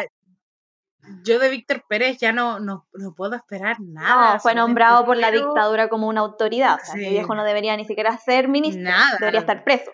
[1.24, 4.36] yo de Víctor Pérez ya no, no, no puedo esperar nada.
[4.36, 6.76] No, fue nombrado por la dictadura como una autoridad.
[6.82, 7.02] O sea, Sí.
[7.02, 8.84] ese viejo no debería ni siquiera ser ministro.
[8.84, 9.18] Nada.
[9.20, 9.92] Debería estar preso.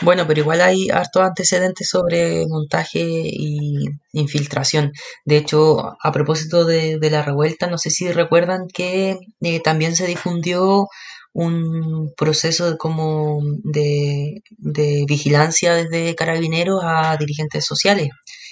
[0.00, 4.92] Bueno, pero igual hay hartos antecedentes sobre montaje y infiltración.
[5.24, 9.96] De hecho, a propósito de, de la revuelta, no sé si recuerdan que eh, también
[9.96, 10.86] se difundió
[11.32, 18.08] un proceso como de, de vigilancia desde carabineros a dirigentes sociales.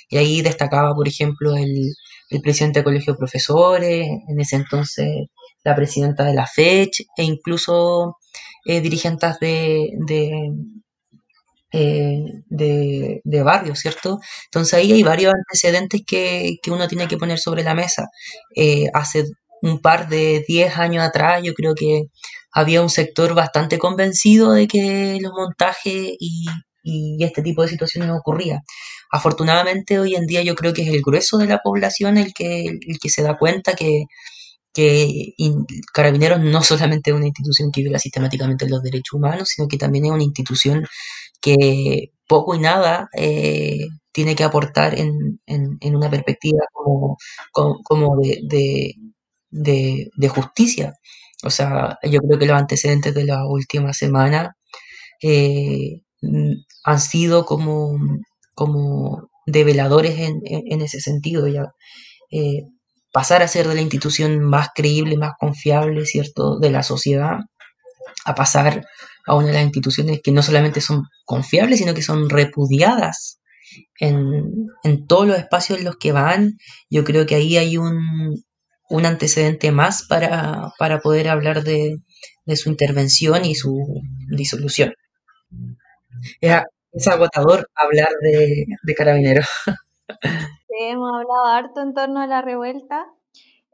[0.08, 1.94] Y ahí destacaba, por ejemplo, el,
[2.42, 5.26] presidente del Colegio de Profesores, en ese entonces
[5.64, 8.16] la presidenta de la FECH e incluso
[8.64, 10.52] eh, dirigentes de, de,
[11.72, 14.20] eh, de, de barrio, ¿cierto?
[14.46, 18.06] Entonces ahí hay varios antecedentes que, que uno tiene que poner sobre la mesa.
[18.54, 19.24] Eh, hace
[19.62, 22.04] un par de 10 años atrás yo creo que
[22.52, 26.46] había un sector bastante convencido de que los montajes y,
[26.86, 28.62] y este tipo de situaciones ocurría.
[29.12, 32.66] Afortunadamente hoy en día yo creo que es el grueso de la población el que,
[32.66, 34.04] el que se da cuenta que,
[34.74, 39.68] que in- Carabineros no solamente es una institución que viola sistemáticamente los derechos humanos, sino
[39.68, 40.86] que también es una institución
[41.40, 47.18] que poco y nada eh, tiene que aportar en, en- una perspectiva como,
[47.52, 48.40] como, de,
[49.50, 50.94] de, justicia.
[51.44, 54.56] O sea, yo creo que los antecedentes de la última semana
[55.22, 56.02] eh,
[56.84, 57.98] han sido como,
[58.54, 61.46] como develadores en, en- en ese sentido.
[61.48, 61.64] Ya,
[62.30, 62.64] eh,
[63.12, 67.38] pasar a ser de la institución más creíble, más confiable, ¿cierto?, de la sociedad,
[68.24, 68.84] a pasar
[69.26, 73.40] a una de las instituciones que no solamente son confiables, sino que son repudiadas
[74.00, 74.44] en,
[74.84, 76.54] en todos los espacios en los que van.
[76.90, 77.98] Yo creo que ahí hay un,
[78.90, 81.96] un antecedente más para, para poder hablar de,
[82.46, 83.76] de su intervención y su
[84.36, 84.94] disolución.
[86.40, 86.54] Es,
[86.92, 89.46] es agotador hablar de, de carabineros.
[90.68, 93.06] Sí, hemos hablado harto en torno a la revuelta.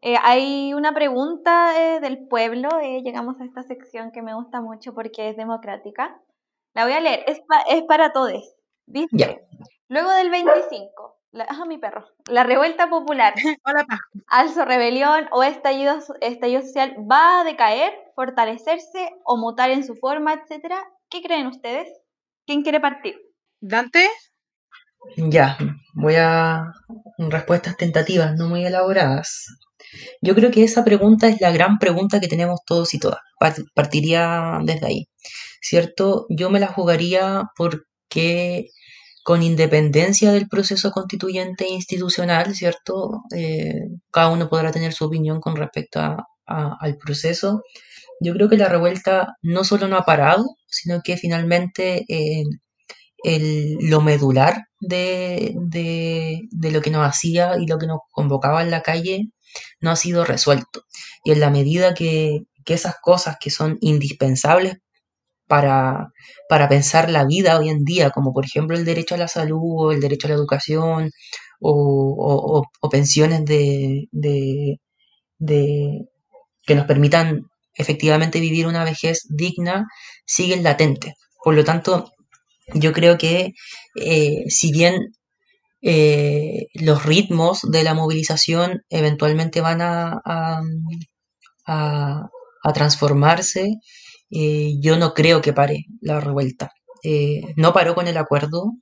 [0.02, 2.68] Eh, hay una pregunta eh, del pueblo.
[2.82, 6.20] eh, llegamos a esta sección que me gusta mucho porque es democrática.
[6.74, 7.24] La voy a leer.
[7.26, 8.56] Es, pa- es para todos.
[8.86, 9.36] Dice, Ya.
[9.88, 13.32] luego del 25, la, ah, mi perro, la revuelta popular,
[13.64, 14.00] Hola, Paz.
[14.26, 20.34] alzo rebelión o estallido, estallido social va a decaer, fortalecerse o mutar en su forma,
[20.34, 20.82] etcétera.
[21.08, 21.88] ¿Qué creen ustedes?
[22.52, 23.16] ¿Quién quiere partir?
[23.72, 24.02] Dante,
[25.16, 25.58] Ya,
[25.94, 26.72] voy a
[27.18, 29.46] respuestas tentativas, no muy elaboradas.
[30.22, 33.18] Yo creo que esa pregunta es la gran pregunta que tenemos todos y todas.
[33.38, 35.08] Par- Partiría desde ahí,
[35.60, 36.26] ¿cierto?
[36.30, 38.68] Yo me la jugaría porque
[39.24, 43.22] con independencia del proceso constituyente e institucional, ¿cierto?
[43.36, 43.82] Eh,
[44.12, 47.62] cada uno podrá tener su opinión con respecto a- a- al proceso.
[48.22, 52.44] Yo creo que la revuelta no solo no ha parado, sino que finalmente eh,
[53.24, 58.70] el- lo medular de, de, lo que nos hacía y lo que nos convocaba en
[58.70, 59.30] la calle
[59.80, 60.82] no ha sido resuelto.
[61.24, 64.76] Y en la medida que, que esas cosas que son indispensables
[65.48, 66.08] para,
[66.48, 69.60] para pensar la vida hoy en día, como por ejemplo el derecho a la salud
[69.88, 71.10] o el derecho a la educación
[71.60, 74.08] o, pensiones de,
[75.38, 76.06] de-
[76.66, 79.86] que nos permitan efectivamente vivir una vejez digna,
[80.26, 81.14] siguen latentes.
[81.44, 82.10] Por lo tanto,
[82.74, 83.52] yo creo que
[83.96, 85.14] eh, si bien
[85.82, 90.20] eh, los ritmos de la movilización eventualmente van a,
[92.64, 93.74] a- transformarse,
[94.30, 96.70] eh, yo no creo que pare la revuelta.
[97.56, 98.72] No paró con el acuerdo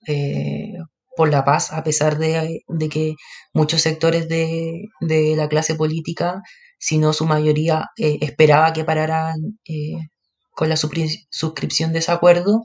[1.16, 3.14] por la paz, a pesar de, de que
[3.52, 6.40] muchos sectores de, de la clase política,
[6.80, 10.08] si no su mayoría, eh, esperaba que pararan eh,
[10.52, 12.62] con la suscripción de ese acuerdo.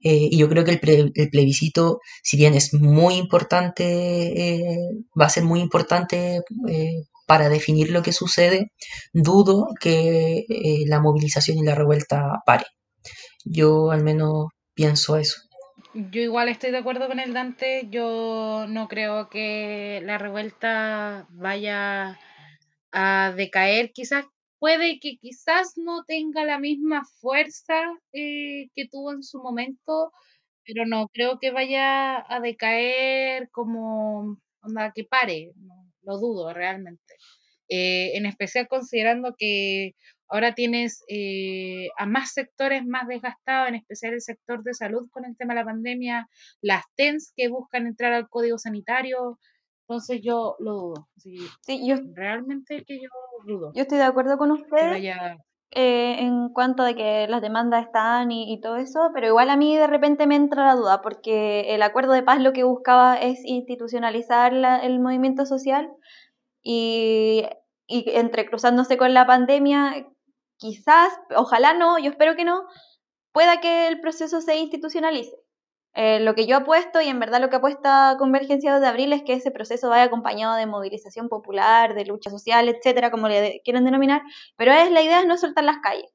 [0.00, 4.68] Eh, y yo creo que el, el plebiscito, si bien es muy importante,
[5.18, 6.40] va a ser muy importante
[7.26, 8.72] para definir lo que sucede,
[9.14, 10.44] dudo que
[10.86, 12.66] la movilización y la revuelta pare.
[13.44, 15.40] Yo al menos pienso eso.
[15.94, 17.88] yo igual estoy de acuerdo con el Dante.
[17.90, 22.18] Yo no creo que la revuelta vaya
[22.94, 23.92] a decaer.
[23.92, 24.24] Quizás
[24.58, 27.74] puede que quizás no tenga la misma fuerza
[28.12, 30.12] eh, que tuvo en su momento,
[30.64, 35.52] pero no creo que vaya a decaer como onda que pare.
[35.56, 37.14] No, lo dudo realmente.
[37.68, 39.94] Eh, en especial considerando que
[40.28, 45.24] ahora tienes eh, a más sectores más desgastados, en especial el sector de salud con
[45.24, 46.28] el tema de la pandemia,
[46.60, 49.38] las TENS que buscan entrar al código sanitario,
[49.86, 51.08] entonces yo lo dudo.
[51.16, 53.08] Sí, Sí, yo, realmente que yo
[53.46, 54.90] dudo yo estoy de acuerdo con ustedes.
[54.90, 55.36] vaya.
[55.76, 59.56] eh, en cuanto de que las demandas están y, y todo eso, pero igual a
[59.56, 63.16] mí de repente me entra la duda, porque el acuerdo de paz lo que buscaba
[63.16, 65.90] es institucionalizar la- el movimiento social
[66.62, 67.44] y,
[67.86, 70.06] y entrecruzándose con la pandemia,
[70.58, 72.62] quizás, ojalá no, yo espero que no,
[73.32, 75.36] pueda que el proceso se institucionalice.
[75.96, 79.22] Eh, lo que yo apuesto, y en verdad lo que apuesta Convergencia de Abril, es
[79.22, 83.60] que ese proceso vaya acompañado de movilización popular, de lucha social, etcétera, como le de-
[83.64, 84.22] quieran denominar,
[84.56, 86.10] pero es la idea es no soltar las calles.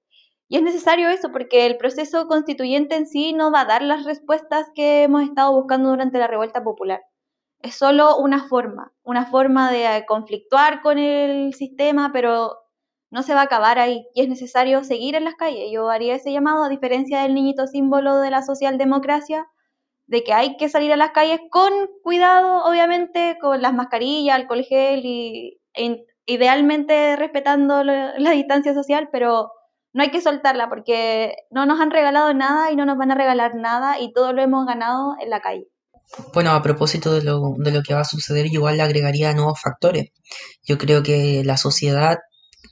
[0.49, 4.03] Y es necesario eso porque el proceso constituyente en sí no va a dar las
[4.05, 7.01] respuestas que hemos estado buscando durante la revuelta popular.
[7.61, 12.57] Es solo una forma, una forma de conflictuar con el sistema, pero
[13.11, 15.69] no se va a acabar ahí y es necesario seguir en las calles.
[15.71, 19.47] Yo haría ese llamado, a diferencia del niñito símbolo de la socialdemocracia,
[20.09, 21.71] de que hay que salir a las calles con
[22.03, 29.51] cuidado, obviamente, con las mascarillas, alcohol gel y e idealmente respetando la distancia social, pero
[29.93, 33.15] no hay que soltarla porque no nos han regalado nada y no nos van a
[33.15, 35.67] regalar nada y todo lo hemos ganado en la calle.
[36.33, 39.61] Bueno, a propósito de lo, de lo que va a suceder, igual le agregaría nuevos
[39.61, 40.09] factores.
[40.63, 42.17] Yo creo que la sociedad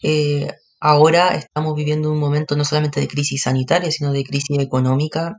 [0.01, 5.35] eh, ahora estamos viviendo un momento no solamente de crisis sanitaria, sino de crisis económica,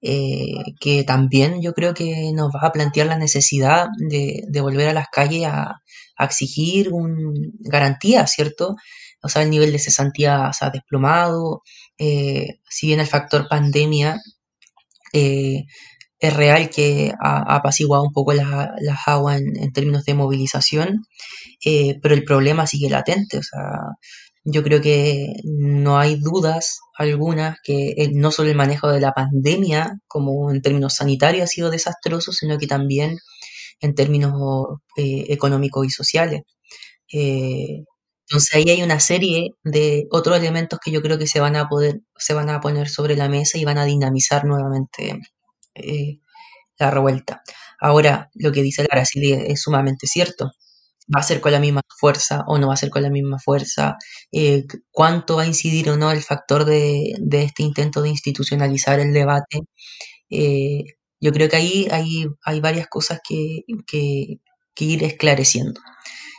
[0.00, 4.92] eh, que también yo creo que nos va a plantear la necesidad de, volver a
[4.92, 5.80] las calles a,
[6.20, 8.76] exigir un, garantía, ¿cierto?
[9.22, 11.62] O sea, el nivel de cesantía se ha desplomado,
[11.98, 14.20] eh, si bien el factor pandemia
[15.12, 15.64] eh,
[16.20, 21.06] es real que ha, apaciguado un poco las aguas en, términos de movilización,
[22.02, 23.60] pero el problema sigue latente, o sea,
[24.44, 30.00] yo creo que no hay dudas algunas que no solo el manejo de la pandemia,
[30.06, 33.18] como en términos sanitarios, ha sido desastroso, sino que también
[33.80, 34.32] en términos
[34.96, 36.42] económicos y sociales.
[38.30, 41.68] Entonces ahí hay una serie de otros elementos que yo creo que se van a
[41.68, 45.18] poder, se van a poner sobre la mesa y van a dinamizar nuevamente
[45.74, 46.20] eh,
[46.78, 47.42] la revuelta.
[47.80, 50.50] Ahora, lo que dice Lara es sumamente cierto.
[51.14, 53.38] ¿Va a ser con la misma fuerza o no va a ser con la misma
[53.38, 53.96] fuerza?
[54.32, 59.12] Eh, ¿Cuánto va a incidir o no el factor de, este intento de institucionalizar el
[59.12, 59.60] debate?
[60.30, 60.84] Eh,
[61.20, 65.80] yo creo que ahí hay, hay varias cosas que, que ir esclareciendo.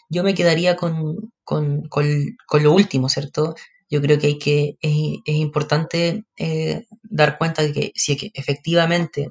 [0.10, 3.56] Yo me quedaría con, con, con, lo último, ¿cierto?
[3.90, 4.94] Yo creo que hay que, es,
[5.26, 9.30] es importante eh, dar cuenta de que si efectivamente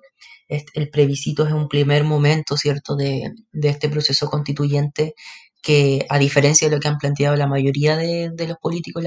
[0.48, 5.14] el plebiscito es un primer momento, ¿cierto?, de, de este proceso constituyente
[5.62, 9.04] que a diferencia de lo que han planteado la mayoría de, de los políticos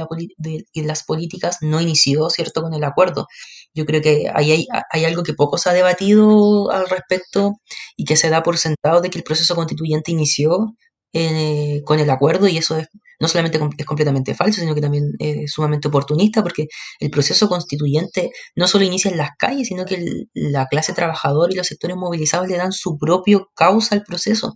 [0.74, 3.28] y las políticas, no inició, ¿cierto?, con el acuerdo.
[3.74, 7.54] Yo creo que ahí hay, hay, algo que poco se ha debatido al respecto
[7.96, 10.76] y que se da por sentado de que el proceso constituyente inició
[11.14, 12.88] eh, con el acuerdo y eso es,
[13.20, 16.68] no solamente es completamente falso, sino que también es sumamente oportunista porque
[17.00, 20.02] el proceso constituyente no solo inicia en las calles, sino que
[20.34, 24.56] la clase trabajadora y los sectores movilizados le dan su propio causa al proceso.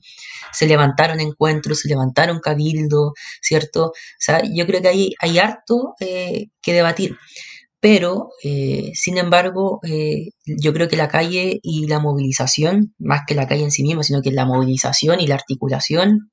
[0.53, 3.87] Se levantaron encuentros, se levantaron cabildo, ¿cierto?
[3.87, 7.17] O sea, yo creo que hay, hay harto eh, que debatir.
[7.81, 9.79] Pero, eh, sin embargo,
[10.45, 14.01] yo creo que la calle y la movilización, más que la calle en sí misma,
[14.03, 16.31] sino que la movilización y la articulación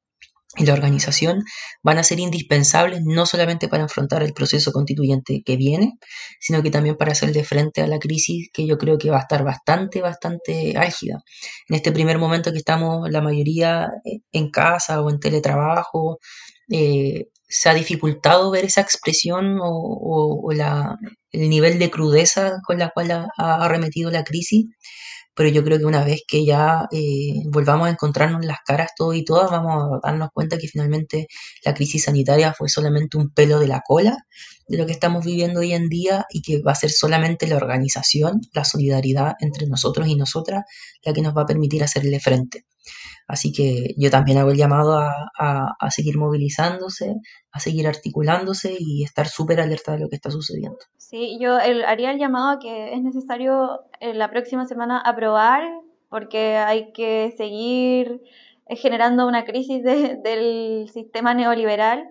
[0.56, 1.44] y la organización
[1.82, 5.94] van a ser indispensables no solamente para enfrentar el proceso constituyente que viene,
[6.40, 9.22] sino que también para hacerle frente a la crisis que yo creo que va a
[9.22, 11.22] estar bastante, bastante álgida.
[11.68, 16.18] En este primer momento que estamos la mayoría eh, en casa o en teletrabajo,
[16.70, 20.96] eh, se ha dificultado ver esa expresión o, la,
[21.32, 24.66] el nivel de crudeza con la cual ha arremetido la crisis
[25.34, 29.16] pero yo creo que una vez que ya eh, volvamos a encontrarnos las caras todos
[29.16, 31.26] y todas, vamos a darnos cuenta que finalmente
[31.64, 34.18] la crisis sanitaria fue solamente un pelo de la cola
[34.68, 37.56] de lo que estamos viviendo hoy en día y que va a ser solamente la
[37.56, 40.64] organización, la solidaridad entre nosotros y nosotras
[41.02, 42.64] la que nos va a permitir hacerle frente.
[43.32, 47.14] Así que yo también hago el llamado a, a, seguir movilizándose,
[47.50, 50.76] a seguir articulándose y estar súper alerta de lo que está sucediendo.
[50.98, 55.62] Sí, yo haría el llamado a que es necesario en la próxima semana aprobar
[56.10, 58.20] porque hay que seguir
[58.68, 62.04] generando una crisis del sistema neoliberal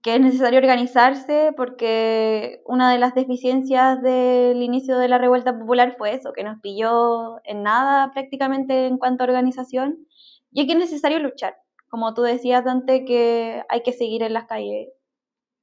[0.00, 5.94] que es necesario organizarse porque una de las deficiencias del inicio de la revuelta popular
[5.98, 10.06] fue eso, que nos pilló en nada prácticamente en cuanto a organización
[10.54, 11.54] y que es necesario luchar.
[11.88, 14.88] Como tú decías, Dante, que hay que seguir en las calles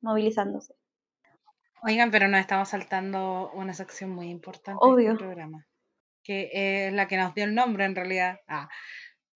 [0.01, 0.75] movilizándose.
[1.81, 5.09] Oigan, pero nos estamos saltando una sección muy importante Obvio.
[5.09, 5.67] del programa,
[6.23, 8.39] que es la que nos dio el nombre en realidad.
[8.47, 8.69] Ah,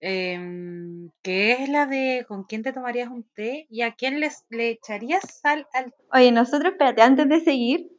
[0.07, 4.45] Em, que es la de con quién te tomarías un té y a quién les,
[4.49, 7.89] le echarías sal al Oye, nosotros, espérate, antes de seguir,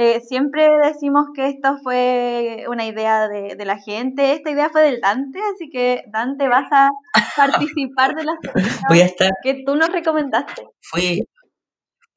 [0.00, 4.82] eh, siempre decimos que esto fue una idea de, de, la gente, esta idea fue
[4.82, 6.88] del Dante, así que Dante vas a
[7.36, 9.32] participar de la sección Voy a estar...
[9.42, 10.62] que tú nos recomendaste.
[10.80, 11.26] Fui,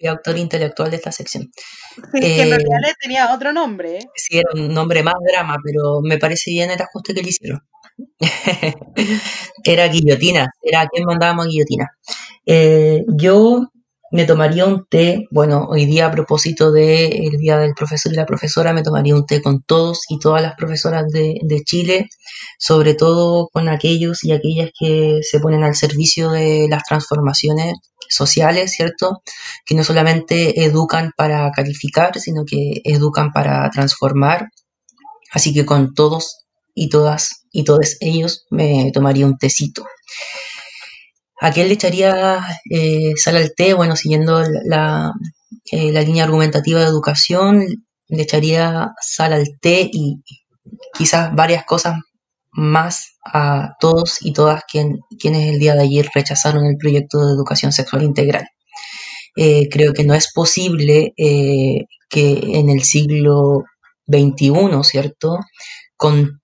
[0.08, 1.50] autor intelectual de esta sección.
[2.14, 3.98] que en realidad eh, tenía otro nombre.
[3.98, 4.06] ¿eh?
[4.16, 7.62] Sí, era un nombre más drama, pero me parece bien el ajuste que le hicieron.
[9.64, 11.90] era guillotina, era quien mandábamos guillotina.
[12.46, 13.72] Eh, yo
[14.12, 18.26] me tomaría un té, bueno, hoy día a propósito del Día del Profesor y la
[18.26, 22.10] Profesora, me tomaría un té con todos y todas las profesoras de, de, Chile,
[22.60, 27.76] sobre todo con aquellos y aquellas que se ponen al servicio de las transformaciones
[28.10, 29.22] sociales, ¿cierto?
[29.66, 34.50] Que no solamente educan para calificar, sino que educan para transformar.
[35.32, 36.46] Así que con todos
[36.76, 39.86] y todas y todos ellos me tomaría un tecito.
[41.42, 42.40] ¿A le echaría
[42.70, 43.74] eh, sal al té?
[43.74, 45.12] Bueno, siguiendo la,
[45.72, 47.66] eh, la, línea argumentativa de educación,
[48.10, 50.22] le echaría sal al té y
[50.94, 51.96] quizás varias cosas
[52.52, 57.72] más a todos y todas quienes el día de ayer rechazaron el proyecto de educación
[57.72, 58.48] sexual integral.
[59.36, 63.64] Eh, creo que no es posible que en el siglo
[64.08, 65.40] XXI, ¿cierto?
[65.98, 66.41] Con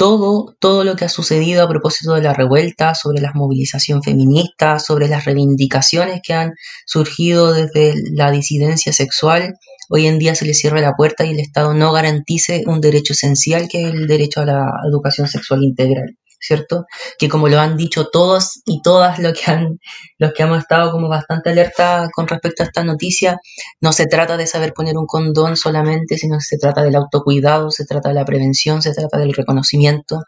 [0.00, 4.78] todo, todo lo que ha sucedido a propósito de la revuelta, sobre la movilización feminista,
[4.78, 6.54] sobre las reivindicaciones que han
[6.86, 9.56] surgido desde la disidencia sexual,
[9.90, 13.12] hoy en día se le cierra la puerta y el Estado no garantice un derecho
[13.12, 16.16] esencial que es el derecho a la educación sexual integral.
[16.40, 16.86] ¿Cierto?
[17.18, 19.78] Que como lo han dicho todos y todas los que han,
[20.18, 23.38] los que hemos estado como bastante alerta con respecto a esta noticia,
[23.80, 27.84] no se trata de saber poner un condón solamente, sino se trata del autocuidado, se
[27.84, 30.22] trata de la prevención, se trata del reconocimiento.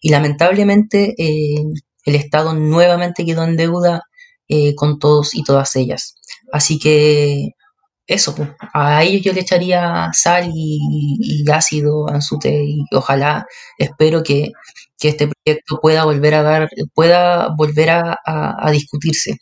[0.00, 1.62] Y lamentablemente eh,
[2.04, 4.02] el Estado nuevamente quedó en deuda
[4.48, 6.16] eh, con todos y todas ellas.
[6.52, 7.52] Así que
[8.06, 13.46] eso, pues, a ellos yo le echaría sal y, ácido en su té y ojalá,
[13.78, 14.52] espero que,
[15.02, 19.36] este proyecto pueda volver a dar, pueda volver a, discutirse.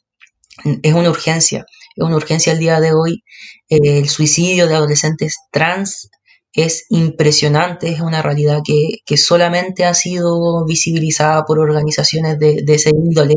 [0.82, 1.64] Es una urgencia,
[1.96, 3.22] es una urgencia el día de hoy.
[3.68, 6.10] el suicidio de adolescentes trans
[6.54, 13.34] es impresionante, es una realidad que, solamente ha sido visibilizada por organizaciones de, ese índole,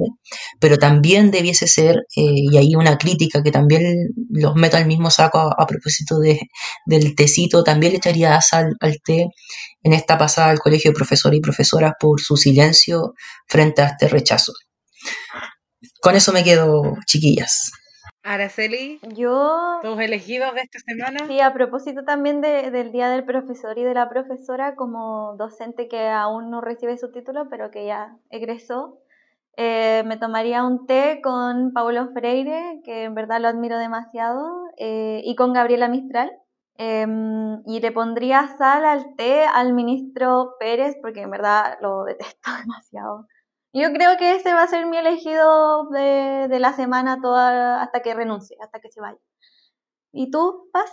[0.59, 5.11] pero también debiese ser, eh, y ahí una crítica que también los meto al mismo
[5.11, 6.39] saco a, propósito de,
[6.86, 9.28] del tecito, también le echaría sal al té
[9.84, 13.13] en esta pasada al colegio de profesores y profesoras por su silencio
[13.47, 14.53] frente a este rechazo.
[16.01, 17.72] Con eso me quedo, chiquillas.
[18.26, 19.80] Araceli, yo...
[19.84, 21.28] tus elegidos de esta semana.
[21.28, 26.09] Sí, a propósito también del Día del Profesor y de la Profesora, como docente que
[26.09, 28.99] aún no recibe su título, pero que ya egresó,
[29.57, 35.21] eh, me tomaría un té con Paulo Freire, que en verdad lo admiro demasiado, eh,
[35.23, 36.32] y con Gabriela Mistral.
[36.78, 42.41] Em, y le pondría sal al té al ministro Pérez, porque en verdad lo detesto
[42.65, 43.28] demasiado.
[43.78, 48.13] Yo creo que ese va a ser mi elegido de, la semana toda hasta que
[48.13, 49.19] renuncie, hasta que se vaya.
[50.13, 50.89] ¿Y tú, Paz?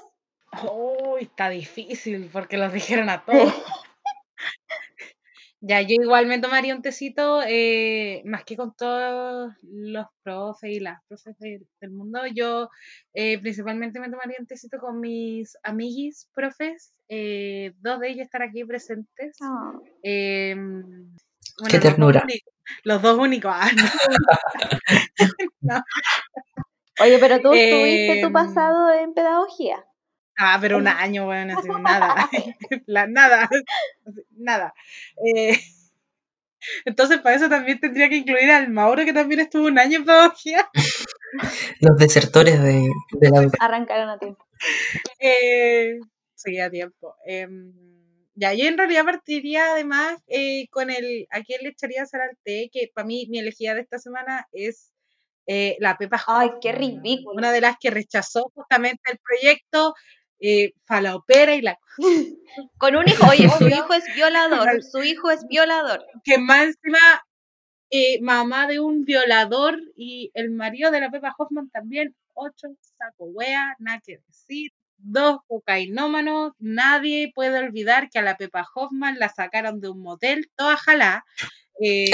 [0.64, 3.54] Oh, está difícil porque los dijeron a todos.
[5.60, 10.80] ya, yo igual me tomaría un tecito, eh, más que con todos los profes y
[10.80, 12.22] las profes del mundo.
[12.34, 12.68] Yo
[13.14, 16.92] eh, principalmente me tomaría un tecito con mis amiguis profes.
[17.08, 19.38] Eh, dos de ellos están aquí presentes.
[20.02, 21.14] Em,
[21.70, 22.26] Qué ternura.
[22.84, 23.52] Los dos únicos.
[23.54, 23.70] Ah,
[27.00, 29.84] Oye, pero tú tuviste tu em, pasado en pedagogía.
[30.38, 32.28] Ah, pero un año, bueno, así, nada.
[33.08, 33.48] nada.
[34.30, 34.74] Nada.
[35.24, 35.58] Eh,
[36.84, 40.04] entonces, para eso también tendría que incluir al Mauro, que también estuvo un año en
[40.04, 40.68] pedagogía.
[41.80, 42.88] Los desertores de,
[43.20, 44.46] la Arrancaron a tiempo.
[45.18, 45.98] Eh,
[46.34, 47.16] sí, a tiempo.
[48.34, 52.36] Ya, yo en realidad partiría además eh, con el, ¿a quién le echaría sal al
[52.44, 52.70] té?
[52.72, 54.92] Que para mí mi elegida de esta semana es
[55.46, 57.36] eh, la Pepa Ay, qué ridículo.
[57.36, 59.94] Una de las que rechazó justamente el proyecto,
[60.40, 60.72] eh,
[61.56, 61.78] y la...
[62.78, 66.04] Con un hijo, oye, su hijo es violador, su hijo es violador.
[66.24, 66.98] Que más encima,
[67.90, 72.68] eh, mamá de un violador y el marido de la Pepa Hoffman también, ocho
[72.98, 74.72] saco wea, nada que decir
[75.02, 80.50] dos cocainómanos, nadie puede olvidar que a la Pepa Hoffman la sacaron de un motel,
[80.56, 81.24] toda jalá.
[81.80, 82.10] Eh,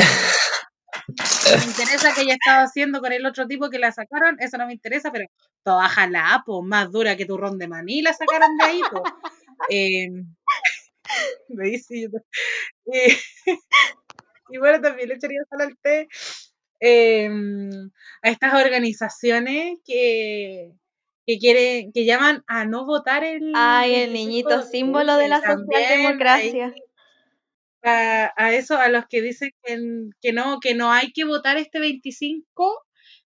[1.58, 4.66] me interesa que ella estaba haciendo con el otro tipo que la sacaron, eso no
[4.66, 5.26] me interesa, pero
[5.62, 9.02] toda jalá, pues más dura que turrón de maní la sacaron de ahí, pues.
[14.50, 16.08] y bueno, también le echaría sal al té
[16.80, 17.90] em,
[18.22, 20.72] a estas organizaciones que,
[21.28, 26.74] que quieren, que llaman a no votar el Ay, el niñito símbolo de la socialdemocracia.
[27.82, 29.52] A, a, eso, a los que dicen
[30.22, 32.82] que, no, que no hay que votar este 25,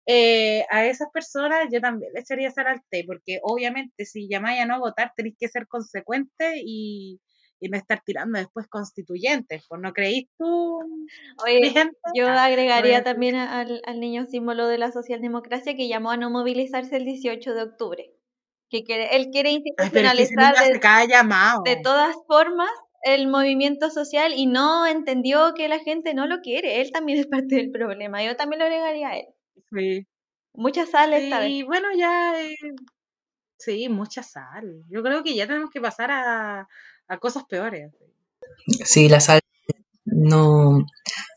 [0.06, 4.62] eh, a esas personas yo también le echaría sal al té, porque obviamente si llamáis
[4.62, 7.20] a no votar tenéis que ser consecuente y,
[7.60, 10.80] y no estar tirando después constituyentes, pues no creís tú.
[11.44, 11.74] Oye,
[12.16, 16.30] yo Ah, agregaría también al, al niño símbolo de la socialdemocracia que llamó a no
[16.30, 18.14] movilizarse el 18 de octubre.
[18.70, 20.54] Que quiere, él quiere institucionalizar
[21.64, 22.70] de, todas formas
[23.04, 26.80] el movimiento social y no entendió que la gente no lo quiere.
[26.80, 28.24] Él también es parte del problema.
[28.24, 29.26] Yo también lo agregaría a él.
[29.72, 30.08] Sí.
[30.54, 31.50] Mucha sal esta vez.
[31.50, 32.40] Y bueno, ya.
[32.40, 32.56] eh,
[33.58, 34.84] sí, mucha sal.
[34.90, 36.68] Yo creo que ya tenemos que pasar a,
[37.10, 37.92] a cosas peores.
[38.86, 39.42] Sí, la sal
[40.06, 40.86] no,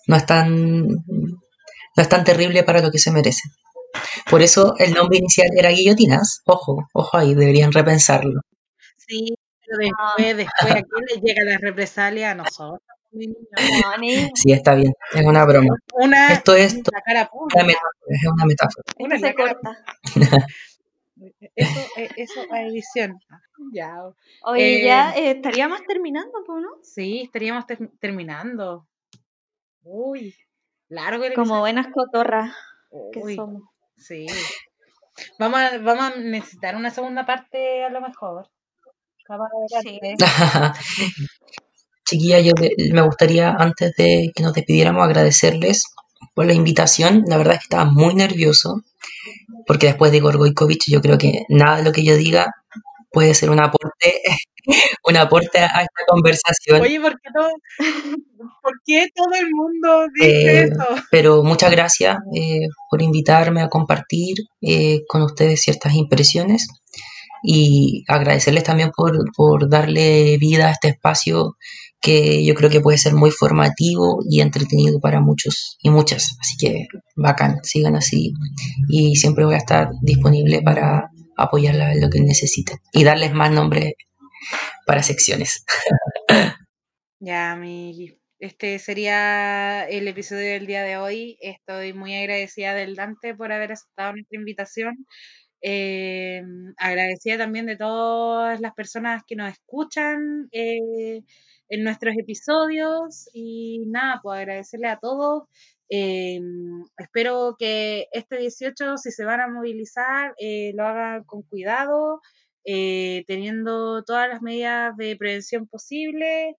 [0.06, 1.36] no es tan, no
[1.96, 3.48] es tan terrible para lo que se merece.
[4.30, 6.42] Por eso el nombre inicial era guillotinas.
[6.46, 8.40] Ojo, ojo ahí, deberían repensarlo.
[8.96, 9.34] Sí,
[9.66, 12.30] pero después, después, ¿a quién le llega la represalia?
[12.30, 12.80] A nosotros.
[14.34, 15.76] Sí, está bien, es una broma.
[15.92, 18.84] Una Esto es cara una metáfora, es una metáfora.
[18.96, 19.84] Esto se cara corta.
[21.54, 23.18] Eso, eh, eso a edición.
[23.74, 23.94] Ya.
[24.44, 26.70] Oye, Eh, ya eh, estaríamos terminando, pues, ¿no?
[26.82, 28.86] Sí, estaríamos ter- terminando.
[29.84, 30.34] Uy,
[30.88, 32.54] largo el Como buenas cotorras
[33.12, 33.62] que Uy, somos.
[33.96, 34.26] sí.
[35.38, 38.48] Vamos a, vamos a necesitar una segunda parte a lo mejor.
[39.82, 39.98] Sí.
[42.06, 42.52] Chiquilla, yo
[42.92, 45.84] me gustaría, antes de que nos despidiéramos, agradecerles
[46.34, 47.24] por la invitación.
[47.26, 48.82] La verdad es que estaba muy nervioso,
[49.66, 52.52] porque después de Gorgoikovich yo creo que nada de lo que yo diga
[53.12, 54.22] puede ser un aporte,
[55.04, 56.80] un aporte a esta conversación.
[56.82, 57.50] Oye, ¿por qué todo,
[58.62, 60.84] por qué todo el mundo dice Eh, eso?
[61.10, 66.66] Pero muchas gracias eh, por invitarme a compartir eh, con ustedes ciertas impresiones
[67.42, 71.56] y agradecerles también por, por darle vida a este espacio
[72.02, 76.36] que yo creo que puede ser muy formativo y entretenido para muchos y muchas.
[76.40, 78.32] Así que bacán, sigan así
[78.88, 83.52] y siempre voy a estar disponible para apoyarla en lo que necesiten y darles más
[83.52, 83.94] nombres
[84.86, 85.64] para secciones.
[87.24, 91.38] Ya, mi, este sería el episodio del día de hoy.
[91.40, 95.06] Estoy muy agradecida del Dante por haber aceptado nuestra invitación.
[95.62, 96.42] Eh,
[96.78, 101.20] agradecida también de todas las personas que nos escuchan eh,
[101.72, 105.44] en nuestros episodios y nada, pues agradecerle a todos.
[105.88, 106.38] Eh,
[106.98, 112.20] espero que este 18, si se van a movilizar, eh, lo hagan con cuidado,
[112.66, 116.54] eh, teniendo todas las medidas de prevención posibles.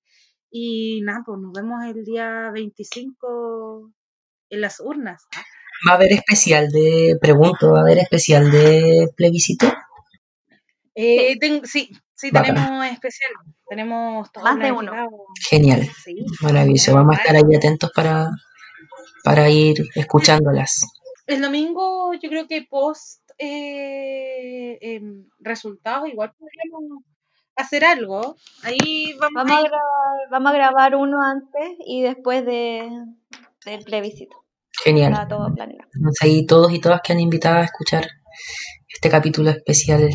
[0.49, 3.91] Y nada, pues nos vemos el día 25
[4.49, 5.23] en las urnas.
[5.87, 9.67] ¿Va a haber especial de, pregunto, va a haber especial de plebiscito?
[10.95, 11.89] Eh, ten- sí,
[12.23, 13.31] sí, tenemos especial.
[13.67, 14.91] Tenemos todo Más de uno.
[15.49, 16.93] Genial, Sí, maravilloso.
[16.93, 18.29] Vamos a estar ahí atentos para,
[19.23, 20.85] para ir escuchándolas.
[21.27, 27.03] El domingo, yo creo que post eh, em, resultados, igual podríamos
[27.55, 28.35] hacer algo.
[28.63, 32.89] Ahí vamos, Vamos a grabar, vamos a grabar uno antes y después de,
[33.65, 34.43] del plebiscito.
[34.83, 35.13] Genial.
[35.13, 35.89] Está todo planeado.
[35.93, 38.07] Entonces ahí todos y todas quedan invitadas a escuchar
[38.87, 40.09] este capítulo especial.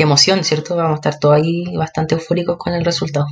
[0.00, 0.76] Qué emoción, ¿cierto?
[0.76, 3.26] Vamos a estar todos ahí bastante eufóricos con el resultado.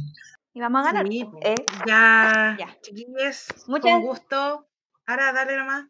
[0.53, 1.07] Y vamos a ganar.
[1.09, 1.24] Sí.
[1.40, 1.55] ¿eh?
[1.86, 2.77] ya, Ya.
[2.82, 4.66] chiquillos, Muchas- con gusto.
[5.07, 5.86] Ahora dale nomás.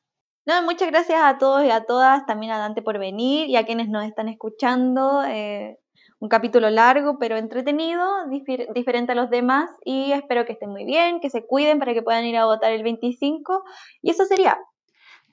[0.47, 3.67] No, muchas gracias a todos y a todas, también a Dante por venir y a
[3.67, 5.25] quienes nos están escuchando.
[5.27, 5.81] eh,
[6.21, 10.85] un capítulo largo pero entretenido, difir- diferente a los demás y espero que estén muy
[10.85, 13.65] bien, que se cuiden para que puedan ir a votar el 25
[14.01, 14.57] y eso sería.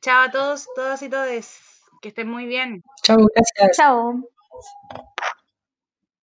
[0.01, 1.59] Chao a todos, todas y todes.
[2.01, 2.81] Que estén muy bien.
[3.03, 3.77] Chao, gracias.
[3.77, 4.13] Chao.